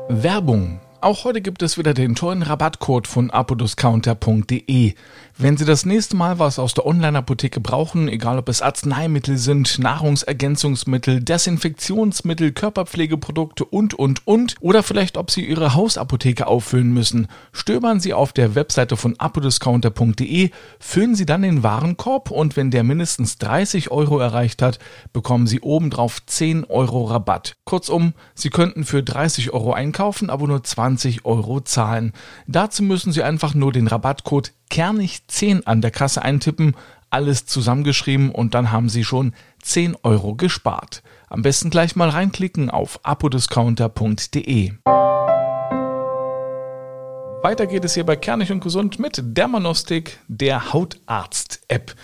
Werbung 0.09 0.79
auch 1.01 1.23
heute 1.23 1.41
gibt 1.41 1.63
es 1.63 1.77
wieder 1.77 1.93
den 1.93 2.15
tollen 2.15 2.43
Rabattcode 2.43 3.07
von 3.07 3.31
apodiscounter.de. 3.31 4.93
Wenn 5.37 5.57
Sie 5.57 5.65
das 5.65 5.85
nächste 5.85 6.15
Mal 6.15 6.37
was 6.37 6.59
aus 6.59 6.75
der 6.75 6.85
Online-Apotheke 6.85 7.59
brauchen, 7.59 8.07
egal 8.07 8.37
ob 8.37 8.47
es 8.49 8.61
Arzneimittel 8.61 9.37
sind, 9.37 9.79
Nahrungsergänzungsmittel, 9.79 11.21
Desinfektionsmittel, 11.23 12.51
Körperpflegeprodukte 12.51 13.65
und, 13.65 13.95
und, 13.95 14.27
und, 14.27 14.55
oder 14.59 14.83
vielleicht 14.83 15.17
ob 15.17 15.31
Sie 15.31 15.43
Ihre 15.43 15.73
Hausapotheke 15.73 16.45
auffüllen 16.45 16.93
müssen, 16.93 17.27
stöbern 17.53 17.99
Sie 17.99 18.13
auf 18.13 18.33
der 18.33 18.53
Webseite 18.53 18.97
von 18.97 19.19
apodiscounter.de, 19.19 20.51
füllen 20.79 21.15
Sie 21.15 21.25
dann 21.25 21.41
den 21.41 21.63
Warenkorb 21.63 22.29
und 22.29 22.55
wenn 22.55 22.69
der 22.69 22.83
mindestens 22.83 23.39
30 23.39 23.89
Euro 23.89 24.19
erreicht 24.19 24.61
hat, 24.61 24.77
bekommen 25.13 25.47
Sie 25.47 25.61
obendrauf 25.61 26.23
10 26.25 26.65
Euro 26.65 27.05
Rabatt. 27.05 27.55
Kurzum, 27.65 28.13
Sie 28.35 28.49
könnten 28.49 28.83
für 28.83 29.01
30 29.01 29.53
Euro 29.53 29.73
einkaufen, 29.73 30.29
aber 30.29 30.45
nur 30.45 30.63
20 30.63 30.90
20 30.91 31.25
Euro 31.25 31.61
zahlen. 31.61 32.11
Dazu 32.47 32.83
müssen 32.83 33.11
Sie 33.11 33.23
einfach 33.23 33.53
nur 33.53 33.71
den 33.71 33.87
Rabattcode 33.87 34.51
Kernig10 34.69 35.63
an 35.65 35.81
der 35.81 35.91
Kasse 35.91 36.21
eintippen, 36.21 36.75
alles 37.09 37.45
zusammengeschrieben 37.45 38.29
und 38.29 38.53
dann 38.53 38.71
haben 38.71 38.89
Sie 38.89 39.03
schon 39.03 39.33
10 39.61 39.95
Euro 40.03 40.35
gespart. 40.35 41.01
Am 41.29 41.41
besten 41.43 41.69
gleich 41.69 41.95
mal 41.95 42.09
reinklicken 42.09 42.69
auf 42.69 42.99
apodiscounter.de. 43.03 44.73
Weiter 47.43 47.65
geht 47.65 47.83
es 47.83 47.95
hier 47.95 48.03
bei 48.03 48.15
Kernig 48.15 48.51
und 48.51 48.59
Gesund 48.59 48.99
mit 48.99 49.19
Dermanostik, 49.19 50.19
der 50.27 50.73
Hautarzt-App. 50.73 51.95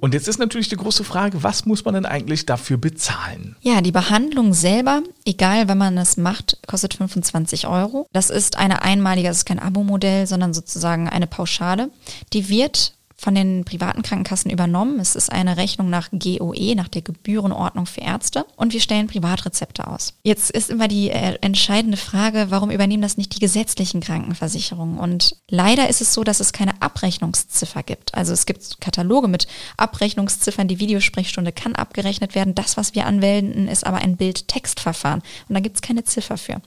Und 0.00 0.14
jetzt 0.14 0.26
ist 0.26 0.38
natürlich 0.38 0.70
die 0.70 0.76
große 0.76 1.04
Frage, 1.04 1.42
was 1.42 1.66
muss 1.66 1.84
man 1.84 1.92
denn 1.92 2.06
eigentlich 2.06 2.46
dafür 2.46 2.78
bezahlen? 2.78 3.56
Ja, 3.60 3.82
die 3.82 3.92
Behandlung 3.92 4.54
selber, 4.54 5.02
egal 5.26 5.68
wenn 5.68 5.76
man 5.76 5.98
es 5.98 6.16
macht, 6.16 6.58
kostet 6.66 6.94
25 6.94 7.66
Euro. 7.66 8.06
Das 8.14 8.30
ist 8.30 8.56
eine 8.56 8.80
einmalige, 8.80 9.28
das 9.28 9.38
ist 9.38 9.44
kein 9.44 9.58
Abo-Modell, 9.58 10.26
sondern 10.26 10.54
sozusagen 10.54 11.10
eine 11.10 11.26
Pauschale. 11.26 11.90
Die 12.32 12.48
wird 12.48 12.95
von 13.18 13.34
den 13.34 13.64
privaten 13.64 14.02
Krankenkassen 14.02 14.50
übernommen. 14.50 15.00
Es 15.00 15.16
ist 15.16 15.32
eine 15.32 15.56
Rechnung 15.56 15.88
nach 15.88 16.10
GOE, 16.12 16.74
nach 16.74 16.88
der 16.88 17.00
Gebührenordnung 17.00 17.86
für 17.86 18.02
Ärzte. 18.02 18.44
Und 18.56 18.74
wir 18.74 18.80
stellen 18.80 19.06
Privatrezepte 19.06 19.86
aus. 19.86 20.12
Jetzt 20.22 20.50
ist 20.50 20.68
immer 20.68 20.86
die 20.86 21.10
äh, 21.10 21.38
entscheidende 21.40 21.96
Frage, 21.96 22.46
warum 22.50 22.70
übernehmen 22.70 23.02
das 23.02 23.16
nicht 23.16 23.34
die 23.34 23.38
gesetzlichen 23.38 24.00
Krankenversicherungen? 24.00 24.98
Und 24.98 25.36
leider 25.48 25.88
ist 25.88 26.02
es 26.02 26.12
so, 26.12 26.24
dass 26.24 26.40
es 26.40 26.52
keine 26.52 26.82
Abrechnungsziffer 26.82 27.82
gibt. 27.82 28.14
Also 28.14 28.34
es 28.34 28.44
gibt 28.44 28.80
Kataloge 28.80 29.28
mit 29.28 29.46
Abrechnungsziffern. 29.78 30.68
Die 30.68 30.78
Videosprechstunde 30.78 31.52
kann 31.52 31.74
abgerechnet 31.74 32.34
werden. 32.34 32.54
Das, 32.54 32.76
was 32.76 32.94
wir 32.94 33.06
anwenden, 33.06 33.66
ist 33.66 33.86
aber 33.86 33.98
ein 33.98 34.18
Bild-Text-Verfahren. 34.18 35.22
Und 35.48 35.54
da 35.54 35.60
gibt 35.60 35.76
es 35.76 35.82
keine 35.82 36.04
Ziffer 36.04 36.36
für. 36.36 36.60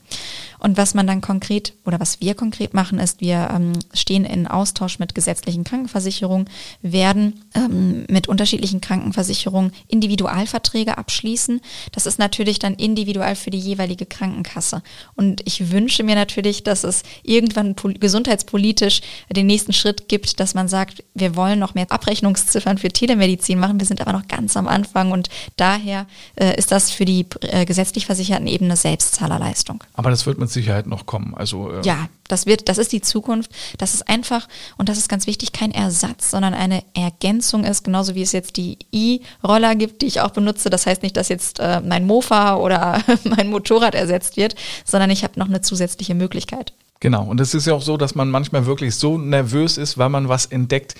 Und 0.58 0.76
was 0.76 0.94
man 0.94 1.06
dann 1.06 1.20
konkret 1.20 1.74
oder 1.86 2.00
was 2.00 2.20
wir 2.20 2.34
konkret 2.34 2.74
machen, 2.74 2.98
ist, 2.98 3.20
wir 3.20 3.50
ähm, 3.54 3.72
stehen 3.94 4.24
in 4.24 4.48
Austausch 4.48 4.98
mit 4.98 5.14
gesetzlichen 5.14 5.62
Krankenversicherungen 5.64 6.39
Versicherung 6.40 6.46
werden 6.82 7.44
ähm, 7.54 8.04
mit 8.08 8.28
unterschiedlichen 8.28 8.80
Krankenversicherungen 8.80 9.72
Individualverträge 9.88 10.98
abschließen. 10.98 11.60
Das 11.92 12.06
ist 12.06 12.18
natürlich 12.18 12.58
dann 12.58 12.74
individuell 12.74 13.34
für 13.34 13.50
die 13.50 13.58
jeweilige 13.58 14.06
Krankenkasse. 14.06 14.82
Und 15.16 15.42
ich 15.44 15.70
wünsche 15.70 16.02
mir 16.02 16.14
natürlich, 16.14 16.62
dass 16.62 16.84
es 16.84 17.02
irgendwann 17.22 17.74
gesundheitspolitisch 17.98 19.00
den 19.30 19.46
nächsten 19.46 19.72
Schritt 19.72 20.08
gibt, 20.08 20.40
dass 20.40 20.54
man 20.54 20.68
sagt, 20.68 21.04
wir 21.14 21.36
wollen 21.36 21.58
noch 21.58 21.74
mehr 21.74 21.90
Abrechnungsziffern 21.90 22.78
für 22.78 22.88
Telemedizin 22.88 23.58
machen. 23.58 23.80
Wir 23.80 23.86
sind 23.86 24.00
aber 24.00 24.12
noch 24.12 24.28
ganz 24.28 24.56
am 24.56 24.68
Anfang 24.68 25.12
und 25.12 25.28
daher 25.56 26.06
äh, 26.36 26.56
ist 26.56 26.72
das 26.72 26.90
für 26.90 27.04
die 27.04 27.26
äh, 27.42 27.64
gesetzlich 27.64 28.06
Versicherten 28.06 28.46
eben 28.46 28.66
eine 28.66 28.76
Selbstzahlerleistung. 28.76 29.84
Aber 29.94 30.10
das 30.10 30.26
wird 30.26 30.38
mit 30.38 30.50
Sicherheit 30.50 30.86
noch 30.86 31.06
kommen. 31.06 31.34
Also 31.34 31.72
äh 31.72 31.82
ja, 31.82 32.08
das 32.30 32.46
wird, 32.46 32.68
das 32.68 32.78
ist 32.78 32.92
die 32.92 33.00
Zukunft. 33.00 33.50
Das 33.78 33.94
ist 33.94 34.08
einfach 34.08 34.48
und 34.78 34.88
das 34.88 34.98
ist 34.98 35.08
ganz 35.08 35.26
wichtig, 35.26 35.52
kein 35.52 35.72
Ersatz 35.72 36.29
sondern 36.30 36.54
eine 36.54 36.82
Ergänzung 36.94 37.64
ist, 37.64 37.84
genauso 37.84 38.14
wie 38.14 38.22
es 38.22 38.32
jetzt 38.32 38.56
die 38.56 38.78
E-Roller 38.92 39.74
gibt, 39.74 40.02
die 40.02 40.06
ich 40.06 40.20
auch 40.20 40.30
benutze. 40.30 40.70
Das 40.70 40.86
heißt 40.86 41.02
nicht, 41.02 41.16
dass 41.16 41.28
jetzt 41.28 41.60
äh, 41.60 41.80
mein 41.80 42.06
Mofa 42.06 42.56
oder 42.56 43.02
mein 43.24 43.48
Motorrad 43.48 43.94
ersetzt 43.94 44.36
wird, 44.36 44.54
sondern 44.84 45.10
ich 45.10 45.24
habe 45.24 45.38
noch 45.38 45.48
eine 45.48 45.60
zusätzliche 45.60 46.14
Möglichkeit. 46.14 46.72
Genau, 47.00 47.24
und 47.24 47.40
es 47.40 47.54
ist 47.54 47.66
ja 47.66 47.72
auch 47.72 47.82
so, 47.82 47.96
dass 47.96 48.14
man 48.14 48.30
manchmal 48.30 48.66
wirklich 48.66 48.94
so 48.94 49.16
nervös 49.16 49.78
ist, 49.78 49.96
weil 49.96 50.10
man 50.10 50.28
was 50.28 50.46
entdeckt, 50.46 50.94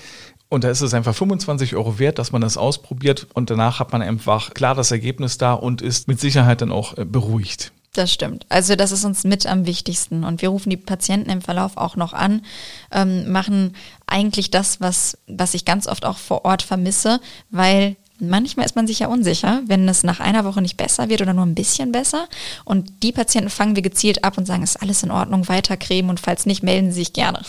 und 0.49 0.65
da 0.65 0.69
ist 0.69 0.81
es 0.81 0.93
einfach 0.93 1.15
25 1.15 1.77
Euro 1.77 1.97
wert, 1.97 2.19
dass 2.19 2.33
man 2.33 2.41
das 2.41 2.57
ausprobiert 2.57 3.25
und 3.33 3.49
danach 3.49 3.79
hat 3.79 3.93
man 3.93 4.01
einfach 4.01 4.53
klar 4.53 4.75
das 4.75 4.91
Ergebnis 4.91 5.37
da 5.37 5.53
und 5.53 5.81
ist 5.81 6.09
mit 6.09 6.19
Sicherheit 6.19 6.61
dann 6.61 6.73
auch 6.73 6.97
äh, 6.97 7.05
beruhigt. 7.05 7.71
Das 7.93 8.13
stimmt. 8.13 8.45
Also 8.47 8.77
das 8.77 8.93
ist 8.93 9.03
uns 9.03 9.25
mit 9.25 9.45
am 9.45 9.65
wichtigsten. 9.65 10.23
Und 10.23 10.41
wir 10.41 10.49
rufen 10.49 10.69
die 10.69 10.77
Patienten 10.77 11.29
im 11.29 11.41
Verlauf 11.41 11.75
auch 11.75 11.97
noch 11.97 12.13
an, 12.13 12.41
ähm, 12.91 13.29
machen 13.29 13.75
eigentlich 14.07 14.49
das, 14.49 14.79
was, 14.79 15.17
was 15.27 15.53
ich 15.53 15.65
ganz 15.65 15.87
oft 15.87 16.05
auch 16.05 16.17
vor 16.17 16.45
Ort 16.45 16.61
vermisse, 16.61 17.19
weil 17.49 17.97
manchmal 18.19 18.65
ist 18.65 18.77
man 18.77 18.87
sich 18.87 18.99
ja 18.99 19.07
unsicher, 19.07 19.61
wenn 19.65 19.89
es 19.89 20.03
nach 20.03 20.21
einer 20.21 20.45
Woche 20.45 20.61
nicht 20.61 20.77
besser 20.77 21.09
wird 21.09 21.21
oder 21.21 21.33
nur 21.33 21.45
ein 21.45 21.55
bisschen 21.55 21.91
besser. 21.91 22.29
Und 22.63 23.03
die 23.03 23.11
Patienten 23.11 23.49
fangen 23.49 23.75
wir 23.75 23.83
gezielt 23.83 24.23
ab 24.23 24.37
und 24.37 24.45
sagen, 24.45 24.63
ist 24.63 24.81
alles 24.81 25.03
in 25.03 25.11
Ordnung, 25.11 25.49
weiter 25.49 25.75
cremen 25.75 26.11
und 26.11 26.19
falls 26.21 26.45
nicht, 26.45 26.63
melden 26.63 26.91
Sie 26.91 26.99
sich 26.99 27.11
gerne. 27.11 27.41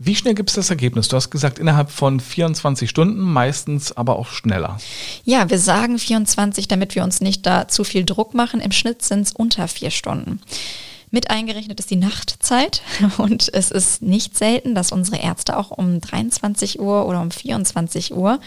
Wie 0.00 0.14
schnell 0.14 0.34
gibt 0.34 0.50
es 0.50 0.54
das 0.54 0.70
Ergebnis? 0.70 1.08
Du 1.08 1.16
hast 1.16 1.28
gesagt, 1.30 1.58
innerhalb 1.58 1.90
von 1.90 2.20
24 2.20 2.88
Stunden, 2.88 3.18
meistens 3.18 3.90
aber 3.96 4.16
auch 4.16 4.28
schneller. 4.28 4.78
Ja, 5.24 5.50
wir 5.50 5.58
sagen 5.58 5.98
24, 5.98 6.68
damit 6.68 6.94
wir 6.94 7.02
uns 7.02 7.20
nicht 7.20 7.44
da 7.44 7.66
zu 7.66 7.82
viel 7.82 8.04
Druck 8.04 8.32
machen. 8.32 8.60
Im 8.60 8.70
Schnitt 8.70 9.02
sind 9.02 9.22
es 9.22 9.32
unter 9.32 9.66
vier 9.66 9.90
Stunden. 9.90 10.40
Mit 11.10 11.30
eingerechnet 11.30 11.80
ist 11.80 11.90
die 11.90 11.96
Nachtzeit 11.96 12.82
und 13.18 13.52
es 13.52 13.72
ist 13.72 14.00
nicht 14.00 14.36
selten, 14.36 14.76
dass 14.76 14.92
unsere 14.92 15.20
Ärzte 15.20 15.56
auch 15.56 15.72
um 15.72 16.00
23 16.00 16.78
Uhr 16.78 17.06
oder 17.06 17.20
um 17.20 17.32
24 17.32 18.14
Uhr 18.14 18.38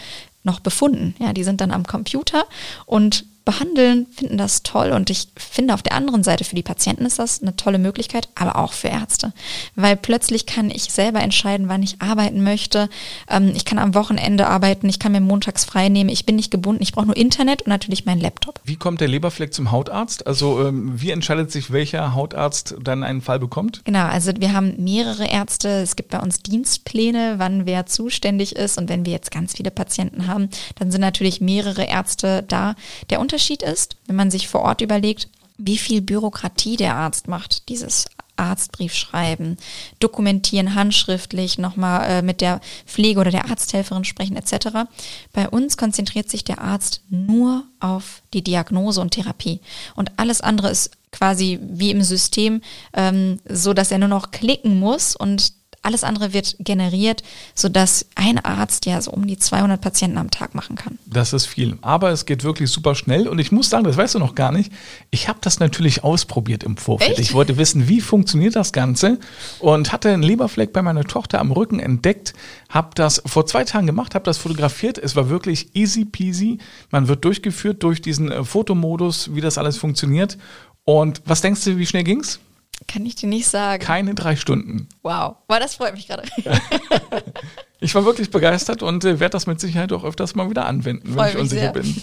noch 0.44 0.60
befunden. 0.60 1.14
Ja, 1.18 1.34
die 1.34 1.44
sind 1.44 1.60
dann 1.60 1.70
am 1.70 1.86
Computer 1.86 2.46
und 2.86 3.26
behandeln, 3.44 4.06
finden 4.14 4.38
das 4.38 4.62
toll 4.62 4.92
und 4.92 5.10
ich 5.10 5.28
finde 5.36 5.74
auf 5.74 5.82
der 5.82 5.94
anderen 5.94 6.22
Seite 6.22 6.44
für 6.44 6.54
die 6.54 6.62
Patienten 6.62 7.04
ist 7.04 7.18
das 7.18 7.42
eine 7.42 7.56
tolle 7.56 7.78
Möglichkeit, 7.78 8.28
aber 8.34 8.56
auch 8.56 8.72
für 8.72 8.88
Ärzte, 8.88 9.32
weil 9.74 9.96
plötzlich 9.96 10.46
kann 10.46 10.70
ich 10.70 10.84
selber 10.84 11.20
entscheiden, 11.20 11.68
wann 11.68 11.82
ich 11.82 12.00
arbeiten 12.00 12.42
möchte. 12.42 12.88
Ähm, 13.28 13.52
ich 13.54 13.64
kann 13.64 13.78
am 13.78 13.94
Wochenende 13.94 14.46
arbeiten, 14.46 14.88
ich 14.88 14.98
kann 14.98 15.12
mir 15.12 15.20
montags 15.20 15.64
frei 15.64 15.88
nehmen, 15.88 16.10
ich 16.10 16.26
bin 16.26 16.36
nicht 16.36 16.50
gebunden, 16.50 16.82
ich 16.82 16.92
brauche 16.92 17.06
nur 17.06 17.16
Internet 17.16 17.62
und 17.62 17.68
natürlich 17.68 18.04
meinen 18.04 18.20
Laptop. 18.20 18.60
Wie 18.64 18.76
kommt 18.76 19.00
der 19.00 19.08
Leberfleck 19.08 19.52
zum 19.52 19.72
Hautarzt? 19.72 20.26
Also 20.26 20.66
ähm, 20.66 20.92
wie 21.00 21.10
entscheidet 21.10 21.50
sich, 21.50 21.72
welcher 21.72 22.14
Hautarzt 22.14 22.76
dann 22.80 23.02
einen 23.02 23.22
Fall 23.22 23.38
bekommt? 23.38 23.84
Genau, 23.84 24.06
also 24.06 24.32
wir 24.38 24.52
haben 24.52 24.74
mehrere 24.78 25.26
Ärzte, 25.26 25.68
es 25.68 25.96
gibt 25.96 26.10
bei 26.10 26.20
uns 26.20 26.42
Dienstpläne, 26.42 27.34
wann 27.38 27.66
wer 27.66 27.86
zuständig 27.86 28.56
ist 28.56 28.78
und 28.78 28.88
wenn 28.88 29.04
wir 29.04 29.12
jetzt 29.12 29.30
ganz 29.30 29.54
viele 29.54 29.70
Patienten 29.70 30.26
haben, 30.26 30.48
dann 30.78 30.90
sind 30.90 31.00
natürlich 31.00 31.40
mehrere 31.40 31.84
Ärzte 31.84 32.44
da. 32.46 32.74
Der 33.10 33.20
Unterschied 33.32 33.62
ist, 33.62 33.96
wenn 34.06 34.16
man 34.16 34.30
sich 34.30 34.46
vor 34.46 34.60
Ort 34.60 34.82
überlegt, 34.82 35.30
wie 35.56 35.78
viel 35.78 36.02
Bürokratie 36.02 36.76
der 36.76 36.96
Arzt 36.96 37.28
macht, 37.28 37.70
dieses 37.70 38.04
Arztbrief 38.36 38.92
schreiben, 38.92 39.56
dokumentieren, 40.00 40.74
handschriftlich, 40.74 41.56
nochmal 41.56 42.10
äh, 42.10 42.20
mit 42.22 42.42
der 42.42 42.60
Pflege 42.84 43.20
oder 43.20 43.30
der 43.30 43.48
Arzthelferin 43.48 44.04
sprechen 44.04 44.36
etc. 44.36 44.86
Bei 45.32 45.48
uns 45.48 45.78
konzentriert 45.78 46.28
sich 46.28 46.44
der 46.44 46.60
Arzt 46.60 47.00
nur 47.08 47.64
auf 47.80 48.20
die 48.34 48.44
Diagnose 48.44 49.00
und 49.00 49.12
Therapie. 49.12 49.60
Und 49.96 50.12
alles 50.18 50.42
andere 50.42 50.68
ist 50.68 50.90
quasi 51.10 51.58
wie 51.62 51.90
im 51.90 52.02
System, 52.02 52.60
ähm, 52.92 53.40
so 53.48 53.72
dass 53.72 53.90
er 53.92 53.98
nur 53.98 54.08
noch 54.08 54.30
klicken 54.30 54.78
muss 54.78 55.16
und 55.16 55.54
alles 55.82 56.04
andere 56.04 56.32
wird 56.32 56.56
generiert, 56.60 57.22
sodass 57.54 58.06
ein 58.14 58.38
Arzt 58.38 58.86
ja 58.86 59.00
so 59.00 59.10
um 59.10 59.26
die 59.26 59.36
200 59.36 59.80
Patienten 59.80 60.16
am 60.16 60.30
Tag 60.30 60.54
machen 60.54 60.76
kann. 60.76 60.98
Das 61.06 61.32
ist 61.32 61.46
viel. 61.46 61.76
Aber 61.82 62.10
es 62.10 62.24
geht 62.24 62.44
wirklich 62.44 62.70
super 62.70 62.94
schnell. 62.94 63.28
Und 63.28 63.40
ich 63.40 63.50
muss 63.50 63.68
sagen, 63.68 63.84
das 63.84 63.96
weißt 63.96 64.14
du 64.14 64.18
noch 64.20 64.34
gar 64.34 64.52
nicht. 64.52 64.72
Ich 65.10 65.28
habe 65.28 65.40
das 65.42 65.58
natürlich 65.58 66.04
ausprobiert 66.04 66.62
im 66.62 66.76
Vorfeld. 66.76 67.12
Echt? 67.12 67.20
Ich 67.20 67.34
wollte 67.34 67.56
wissen, 67.56 67.88
wie 67.88 68.00
funktioniert 68.00 68.54
das 68.54 68.72
Ganze. 68.72 69.18
Und 69.58 69.92
hatte 69.92 70.10
einen 70.10 70.22
Leberfleck 70.22 70.72
bei 70.72 70.82
meiner 70.82 71.04
Tochter 71.04 71.40
am 71.40 71.50
Rücken 71.50 71.80
entdeckt. 71.80 72.32
Habe 72.68 72.90
das 72.94 73.20
vor 73.26 73.46
zwei 73.46 73.64
Tagen 73.64 73.86
gemacht, 73.86 74.14
habe 74.14 74.24
das 74.24 74.38
fotografiert. 74.38 74.98
Es 74.98 75.16
war 75.16 75.28
wirklich 75.28 75.74
easy 75.74 76.04
peasy. 76.04 76.58
Man 76.90 77.08
wird 77.08 77.24
durchgeführt 77.24 77.82
durch 77.82 78.00
diesen 78.00 78.30
äh, 78.30 78.44
Fotomodus, 78.44 79.34
wie 79.34 79.40
das 79.40 79.58
alles 79.58 79.78
funktioniert. 79.78 80.38
Und 80.84 81.22
was 81.24 81.40
denkst 81.40 81.64
du, 81.64 81.76
wie 81.76 81.86
schnell 81.86 82.04
ging's? 82.04 82.40
Kann 82.86 83.06
ich 83.06 83.14
dir 83.14 83.28
nicht 83.28 83.46
sagen. 83.46 83.82
Keine 83.82 84.14
drei 84.14 84.36
Stunden. 84.36 84.88
Wow, 85.02 85.36
wow 85.48 85.58
das 85.58 85.76
freut 85.76 85.94
mich 85.94 86.06
gerade. 86.06 86.28
ich 87.80 87.94
war 87.94 88.04
wirklich 88.04 88.30
begeistert 88.30 88.82
und 88.82 89.04
äh, 89.04 89.20
werde 89.20 89.32
das 89.32 89.46
mit 89.46 89.60
Sicherheit 89.60 89.92
auch 89.92 90.04
öfters 90.04 90.34
mal 90.34 90.48
wieder 90.50 90.66
anwenden, 90.66 91.14
Freu 91.14 91.24
wenn 91.24 91.28
ich 91.30 91.38
unsicher 91.38 91.60
sehr. 91.60 91.72
bin. 91.72 92.02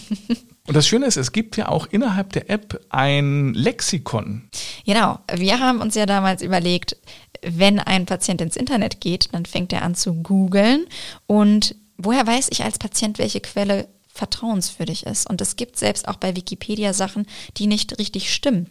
Und 0.66 0.76
das 0.76 0.86
Schöne 0.86 1.06
ist, 1.06 1.16
es 1.16 1.32
gibt 1.32 1.56
ja 1.56 1.68
auch 1.68 1.86
innerhalb 1.90 2.32
der 2.32 2.48
App 2.48 2.80
ein 2.90 3.54
Lexikon. 3.54 4.48
Genau. 4.86 5.18
Wir 5.34 5.58
haben 5.58 5.80
uns 5.80 5.94
ja 5.94 6.06
damals 6.06 6.42
überlegt, 6.42 6.96
wenn 7.42 7.80
ein 7.80 8.06
Patient 8.06 8.40
ins 8.40 8.56
Internet 8.56 9.00
geht, 9.00 9.28
dann 9.32 9.46
fängt 9.46 9.72
er 9.72 9.82
an 9.82 9.94
zu 9.94 10.14
googeln 10.14 10.86
und 11.26 11.74
woher 11.96 12.26
weiß 12.26 12.48
ich 12.50 12.62
als 12.64 12.78
Patient, 12.78 13.18
welche 13.18 13.40
Quelle 13.40 13.88
vertrauenswürdig 14.12 15.06
ist. 15.06 15.28
Und 15.28 15.40
es 15.40 15.56
gibt 15.56 15.78
selbst 15.78 16.08
auch 16.08 16.16
bei 16.16 16.36
Wikipedia 16.36 16.92
Sachen, 16.92 17.26
die 17.56 17.66
nicht 17.66 17.98
richtig 17.98 18.32
stimmen. 18.32 18.68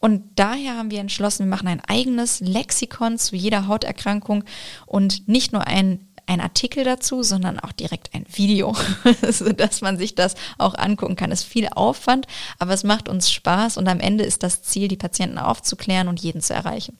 Und 0.00 0.22
daher 0.36 0.76
haben 0.76 0.90
wir 0.90 1.00
entschlossen, 1.00 1.44
wir 1.44 1.50
machen 1.50 1.68
ein 1.68 1.82
eigenes 1.86 2.40
Lexikon 2.40 3.18
zu 3.18 3.36
jeder 3.36 3.68
Hauterkrankung 3.68 4.44
und 4.86 5.28
nicht 5.28 5.52
nur 5.52 5.66
ein 5.66 6.04
ein 6.28 6.40
Artikel 6.42 6.84
dazu, 6.84 7.22
sondern 7.22 7.58
auch 7.58 7.72
direkt 7.72 8.14
ein 8.14 8.26
Video, 8.30 8.76
sodass 9.30 9.80
man 9.80 9.96
sich 9.96 10.14
das 10.14 10.34
auch 10.58 10.74
angucken 10.74 11.16
kann. 11.16 11.32
Es 11.32 11.40
ist 11.40 11.48
viel 11.48 11.68
Aufwand, 11.74 12.26
aber 12.58 12.74
es 12.74 12.84
macht 12.84 13.08
uns 13.08 13.32
Spaß 13.32 13.78
und 13.78 13.88
am 13.88 13.98
Ende 13.98 14.24
ist 14.24 14.42
das 14.42 14.62
Ziel, 14.62 14.88
die 14.88 14.96
Patienten 14.96 15.38
aufzuklären 15.38 16.06
und 16.06 16.20
jeden 16.20 16.42
zu 16.42 16.52
erreichen. 16.52 16.98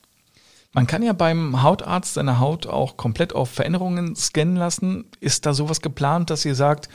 Man 0.72 0.86
kann 0.86 1.02
ja 1.02 1.12
beim 1.12 1.62
Hautarzt 1.62 2.14
seine 2.14 2.40
Haut 2.40 2.66
auch 2.66 2.96
komplett 2.96 3.34
auf 3.34 3.50
Veränderungen 3.50 4.16
scannen 4.16 4.56
lassen. 4.56 5.06
Ist 5.20 5.46
da 5.46 5.54
sowas 5.54 5.80
geplant, 5.80 6.30
dass 6.30 6.44
ihr 6.44 6.54
sagt, 6.54 6.88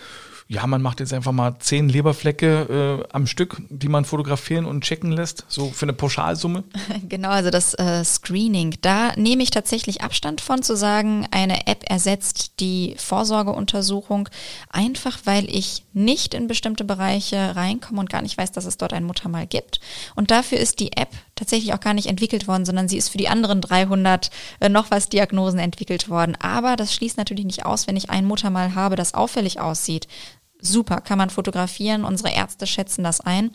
ja, 0.48 0.68
man 0.68 0.82
macht 0.82 1.00
jetzt 1.00 1.14
einfach 1.14 1.32
mal 1.32 1.58
zehn 1.60 1.90
Leberflecke 1.90 3.04
äh, 3.04 3.14
am 3.14 3.28
Stück, 3.28 3.62
die 3.70 3.88
man 3.88 4.06
fotografieren 4.06 4.66
und 4.66 4.84
checken 4.84 5.12
lässt, 5.12 5.46
so 5.48 5.70
für 5.70 5.84
eine 5.84 5.94
Pauschalsumme? 5.94 6.64
Genau, 7.10 7.30
also 7.30 7.50
das 7.50 7.74
äh, 7.76 8.04
Screening, 8.04 8.76
da 8.82 9.14
nehme 9.16 9.44
ich 9.44 9.52
tatsächlich 9.52 10.02
Abstand 10.02 10.42
von 10.42 10.64
zu 10.64 10.76
sagen, 10.76 11.28
eine 11.32 11.68
App 11.68 11.84
ersetzt 11.88 12.60
die 12.60 12.96
Vorsorgeuntersuchung, 12.98 14.30
einfach 14.70 15.20
weil 15.26 15.50
ich 15.50 15.84
nicht 15.94 16.34
in 16.34 16.48
bestimmte 16.48 16.84
Bereiche 16.84 17.56
reinkomme 17.56 18.00
und 18.00 18.10
gar 18.10 18.22
nicht 18.22 18.38
weiß, 18.38 18.52
dass 18.52 18.66
es 18.66 18.78
dort 18.78 18.94
ein 18.94 19.04
Muttermal 19.04 19.48
gibt. 19.48 19.80
Und 20.16 20.32
dafür 20.32 20.60
ist 20.60 20.80
die 20.80 20.94
App 20.94 21.10
tatsächlich 21.36 21.74
auch 21.74 21.80
gar 21.80 21.94
nicht 21.94 22.08
entwickelt 22.08 22.48
worden, 22.48 22.66
sondern 22.66 22.88
sie 22.88 22.98
ist 22.98 23.10
für 23.10 23.18
die 23.18 23.30
anderen 23.30 23.62
300 23.62 24.30
äh, 24.60 24.70
noch 24.70 24.92
was 24.92 25.10
Diagnosen 25.10 25.60
entwickelt 25.60 26.10
worden. 26.10 26.38
Aber 26.40 26.76
das 26.76 26.94
schließt 26.94 27.18
natürlich 27.18 27.46
nicht 27.46 27.66
aus, 27.66 27.88
wenn 27.88 27.98
ich 27.98 28.10
ein 28.10 28.26
Muttermal 28.26 28.76
habe, 28.76 28.96
das 28.96 29.14
auffällig 29.14 29.60
aussieht, 29.60 30.08
super, 30.64 31.02
kann 31.02 31.18
man 31.18 31.30
fotografieren. 31.30 32.06
Unsere 32.06 32.34
Ärzte 32.34 32.66
schätzen 32.66 33.04
das 33.04 33.22
ein. 33.22 33.52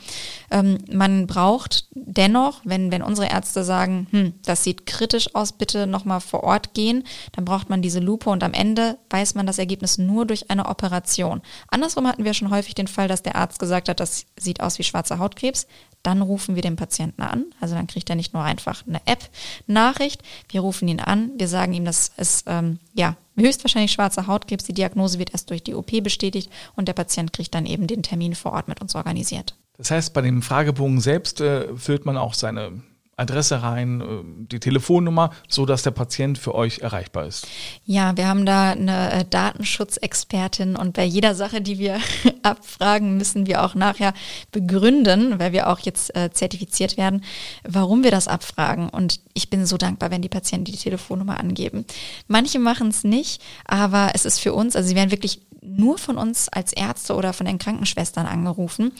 Ähm, 0.50 0.78
man 0.92 1.26
braucht 1.26 1.86
dennoch, 1.94 2.60
wenn, 2.64 2.92
wenn 2.92 3.02
unsere 3.02 3.28
Ärzte 3.28 3.64
sagen, 3.64 4.06
hm, 4.10 4.34
das 4.44 4.62
sieht 4.64 4.86
kritisch 4.86 5.34
aus, 5.34 5.52
bitte 5.52 5.86
nochmal 5.86 6.20
vor 6.20 6.44
Ort 6.44 6.74
gehen, 6.74 7.04
dann 7.32 7.44
braucht 7.44 7.70
man 7.70 7.82
diese 7.82 8.00
Lupe 8.00 8.30
und 8.30 8.44
am 8.44 8.52
Ende 8.52 8.98
weiß 9.10 9.34
man 9.34 9.46
das 9.46 9.58
Ergebnis 9.58 9.98
nur 9.98 10.26
durch 10.26 10.50
eine 10.50 10.66
Operation. 10.66 11.42
Andersrum 11.68 12.06
hatten 12.06 12.24
wir 12.24 12.34
schon 12.34 12.50
häufig 12.50 12.74
den 12.74 12.88
Fall, 12.88 13.08
dass 13.08 13.22
der 13.22 13.36
Arzt 13.36 13.58
gesagt 13.58 13.88
hat, 13.88 14.00
das 14.00 14.26
sieht 14.38 14.60
aus 14.60 14.78
wie 14.78 14.84
schwarzer 14.84 15.18
Hautkrebs. 15.18 15.66
Dann 16.04 16.22
rufen 16.22 16.54
wir 16.54 16.62
den 16.62 16.76
Patienten 16.76 17.22
an. 17.22 17.46
Also 17.60 17.74
dann 17.74 17.88
kriegt 17.88 18.08
er 18.08 18.16
nicht 18.16 18.32
nur 18.32 18.42
einfach 18.42 18.86
eine 18.86 19.00
App-Nachricht. 19.04 20.22
Wir 20.48 20.60
rufen 20.60 20.86
ihn 20.86 21.00
an. 21.00 21.32
Wir 21.36 21.48
sagen 21.48 21.72
ihm, 21.72 21.84
das 21.84 22.12
ist 22.16 22.44
ähm, 22.46 22.78
ja 22.94 23.16
höchstwahrscheinlich 23.38 23.92
schwarzer 23.92 24.26
Hautkrebs. 24.26 24.64
Die 24.64 24.74
Diagnose 24.74 25.18
wird 25.18 25.32
erst 25.32 25.50
durch 25.50 25.62
die 25.62 25.74
OP 25.74 26.02
bestätigt 26.02 26.50
und 26.76 26.88
der 26.88 26.92
Patient 26.92 27.32
kriegt 27.32 27.54
dann 27.54 27.66
eben 27.66 27.86
den 27.86 28.02
Termin 28.02 28.34
vor 28.34 28.52
Ort 28.52 28.68
mit 28.68 28.80
uns 28.80 28.94
organisiert. 28.94 29.56
Das 29.76 29.90
heißt, 29.90 30.12
bei 30.12 30.22
dem 30.22 30.42
Fragebogen 30.42 31.00
selbst 31.00 31.40
äh, 31.40 31.76
füllt 31.76 32.04
man 32.04 32.16
auch 32.16 32.34
seine 32.34 32.82
Adresse 33.18 33.62
rein, 33.62 34.00
äh, 34.00 34.04
die 34.52 34.60
Telefonnummer, 34.60 35.30
so 35.48 35.66
dass 35.66 35.82
der 35.82 35.90
Patient 35.90 36.38
für 36.38 36.54
euch 36.54 36.78
erreichbar 36.78 37.26
ist. 37.26 37.46
Ja, 37.84 38.16
wir 38.16 38.28
haben 38.28 38.46
da 38.46 38.70
eine 38.70 39.12
äh, 39.12 39.24
Datenschutzexpertin 39.24 40.76
und 40.76 40.94
bei 40.94 41.04
jeder 41.04 41.34
Sache, 41.34 41.60
die 41.60 41.78
wir 41.78 41.98
abfragen, 42.42 43.18
müssen 43.18 43.46
wir 43.46 43.64
auch 43.64 43.74
nachher 43.74 44.14
begründen, 44.52 45.38
weil 45.38 45.52
wir 45.52 45.68
auch 45.68 45.80
jetzt 45.80 46.14
äh, 46.16 46.30
zertifiziert 46.30 46.96
werden, 46.96 47.24
warum 47.66 48.04
wir 48.04 48.10
das 48.10 48.28
abfragen. 48.28 48.88
Und 48.88 49.20
ich 49.34 49.50
bin 49.50 49.66
so 49.66 49.76
dankbar, 49.76 50.10
wenn 50.10 50.22
die 50.22 50.28
Patienten 50.28 50.72
die 50.72 50.78
Telefonnummer 50.78 51.38
angeben. 51.40 51.84
Manche 52.28 52.58
machen 52.58 52.88
es 52.88 53.04
nicht, 53.04 53.42
aber 53.64 54.12
es 54.14 54.24
ist 54.24 54.38
für 54.38 54.54
uns, 54.54 54.76
also 54.76 54.88
sie 54.88 54.94
werden 54.94 55.10
wirklich 55.10 55.40
nur 55.60 55.98
von 55.98 56.18
uns 56.18 56.48
als 56.48 56.72
Ärzte 56.72 57.14
oder 57.14 57.32
von 57.32 57.46
den 57.46 57.58
Krankenschwestern 57.58 58.26
angerufen, 58.26 58.92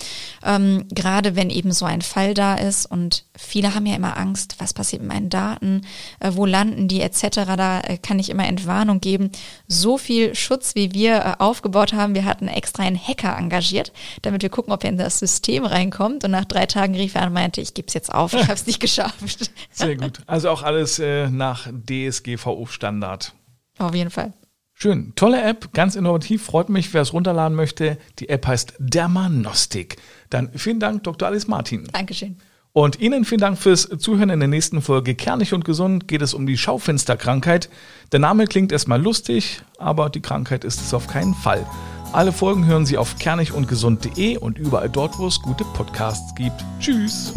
ähm, 0.44 0.84
gerade 0.90 1.36
wenn 1.36 1.50
eben 1.50 1.72
so 1.72 1.84
ein 1.84 2.02
Fall 2.02 2.34
da 2.34 2.54
ist 2.54 2.86
und 2.86 3.24
viele 3.36 3.74
haben 3.74 3.86
ja 3.86 3.96
immer 3.96 4.07
Angst, 4.16 4.56
was 4.58 4.74
passiert 4.74 5.02
mit 5.02 5.12
meinen 5.12 5.30
Daten, 5.30 5.82
äh, 6.20 6.32
wo 6.34 6.46
landen 6.46 6.88
die 6.88 7.00
etc. 7.00 7.56
Da 7.56 7.80
äh, 7.80 7.98
kann 7.98 8.18
ich 8.18 8.30
immer 8.30 8.46
Entwarnung 8.46 9.00
geben. 9.00 9.30
So 9.66 9.98
viel 9.98 10.34
Schutz, 10.34 10.74
wie 10.74 10.92
wir 10.92 11.16
äh, 11.16 11.34
aufgebaut 11.38 11.92
haben, 11.92 12.14
wir 12.14 12.24
hatten 12.24 12.48
extra 12.48 12.82
einen 12.82 12.98
Hacker 12.98 13.36
engagiert, 13.36 13.92
damit 14.22 14.42
wir 14.42 14.50
gucken, 14.50 14.72
ob 14.72 14.84
er 14.84 14.90
in 14.90 14.98
das 14.98 15.18
System 15.18 15.64
reinkommt 15.64 16.24
und 16.24 16.30
nach 16.30 16.44
drei 16.44 16.66
Tagen 16.66 16.94
rief 16.94 17.14
er 17.14 17.22
an 17.22 17.28
und 17.28 17.34
meinte, 17.34 17.60
ich 17.60 17.74
gebe 17.74 17.88
es 17.88 17.94
jetzt 17.94 18.12
auf, 18.12 18.32
ich 18.32 18.42
habe 18.42 18.54
es 18.54 18.66
nicht 18.66 18.80
geschafft. 18.80 19.50
Sehr 19.70 19.96
gut. 19.96 20.20
Also 20.26 20.50
auch 20.50 20.62
alles 20.62 20.98
nach 20.98 21.68
DSGVO-Standard. 21.68 23.32
Auf 23.78 23.94
jeden 23.94 24.10
Fall. 24.10 24.32
Schön. 24.80 25.12
Tolle 25.16 25.42
App, 25.42 25.72
ganz 25.72 25.96
innovativ. 25.96 26.44
Freut 26.44 26.68
mich, 26.68 26.94
wer 26.94 27.02
es 27.02 27.12
runterladen 27.12 27.56
möchte. 27.56 27.98
Die 28.20 28.28
App 28.28 28.46
heißt 28.46 28.74
Dermanostik. 28.78 29.96
Dann 30.30 30.52
vielen 30.54 30.78
Dank, 30.78 31.02
Dr. 31.02 31.26
Alice 31.26 31.48
Martin. 31.48 31.88
Dankeschön. 31.92 32.36
Und 32.72 33.00
Ihnen 33.00 33.24
vielen 33.24 33.40
Dank 33.40 33.58
fürs 33.58 33.88
Zuhören. 33.98 34.30
In 34.30 34.40
der 34.40 34.48
nächsten 34.48 34.82
Folge 34.82 35.14
Kernig 35.14 35.52
und 35.52 35.64
Gesund 35.64 36.06
geht 36.06 36.22
es 36.22 36.34
um 36.34 36.46
die 36.46 36.56
Schaufensterkrankheit. 36.56 37.68
Der 38.12 38.20
Name 38.20 38.46
klingt 38.46 38.72
erstmal 38.72 39.02
lustig, 39.02 39.62
aber 39.78 40.10
die 40.10 40.20
Krankheit 40.20 40.64
ist 40.64 40.80
es 40.80 40.94
auf 40.94 41.06
keinen 41.06 41.34
Fall. 41.34 41.66
Alle 42.12 42.32
Folgen 42.32 42.66
hören 42.66 42.86
Sie 42.86 42.96
auf 42.96 43.18
kernigundgesund.de 43.18 44.38
und 44.38 44.58
überall 44.58 44.88
dort, 44.88 45.18
wo 45.18 45.26
es 45.26 45.40
gute 45.40 45.64
Podcasts 45.64 46.34
gibt. 46.34 46.64
Tschüss. 46.80 47.34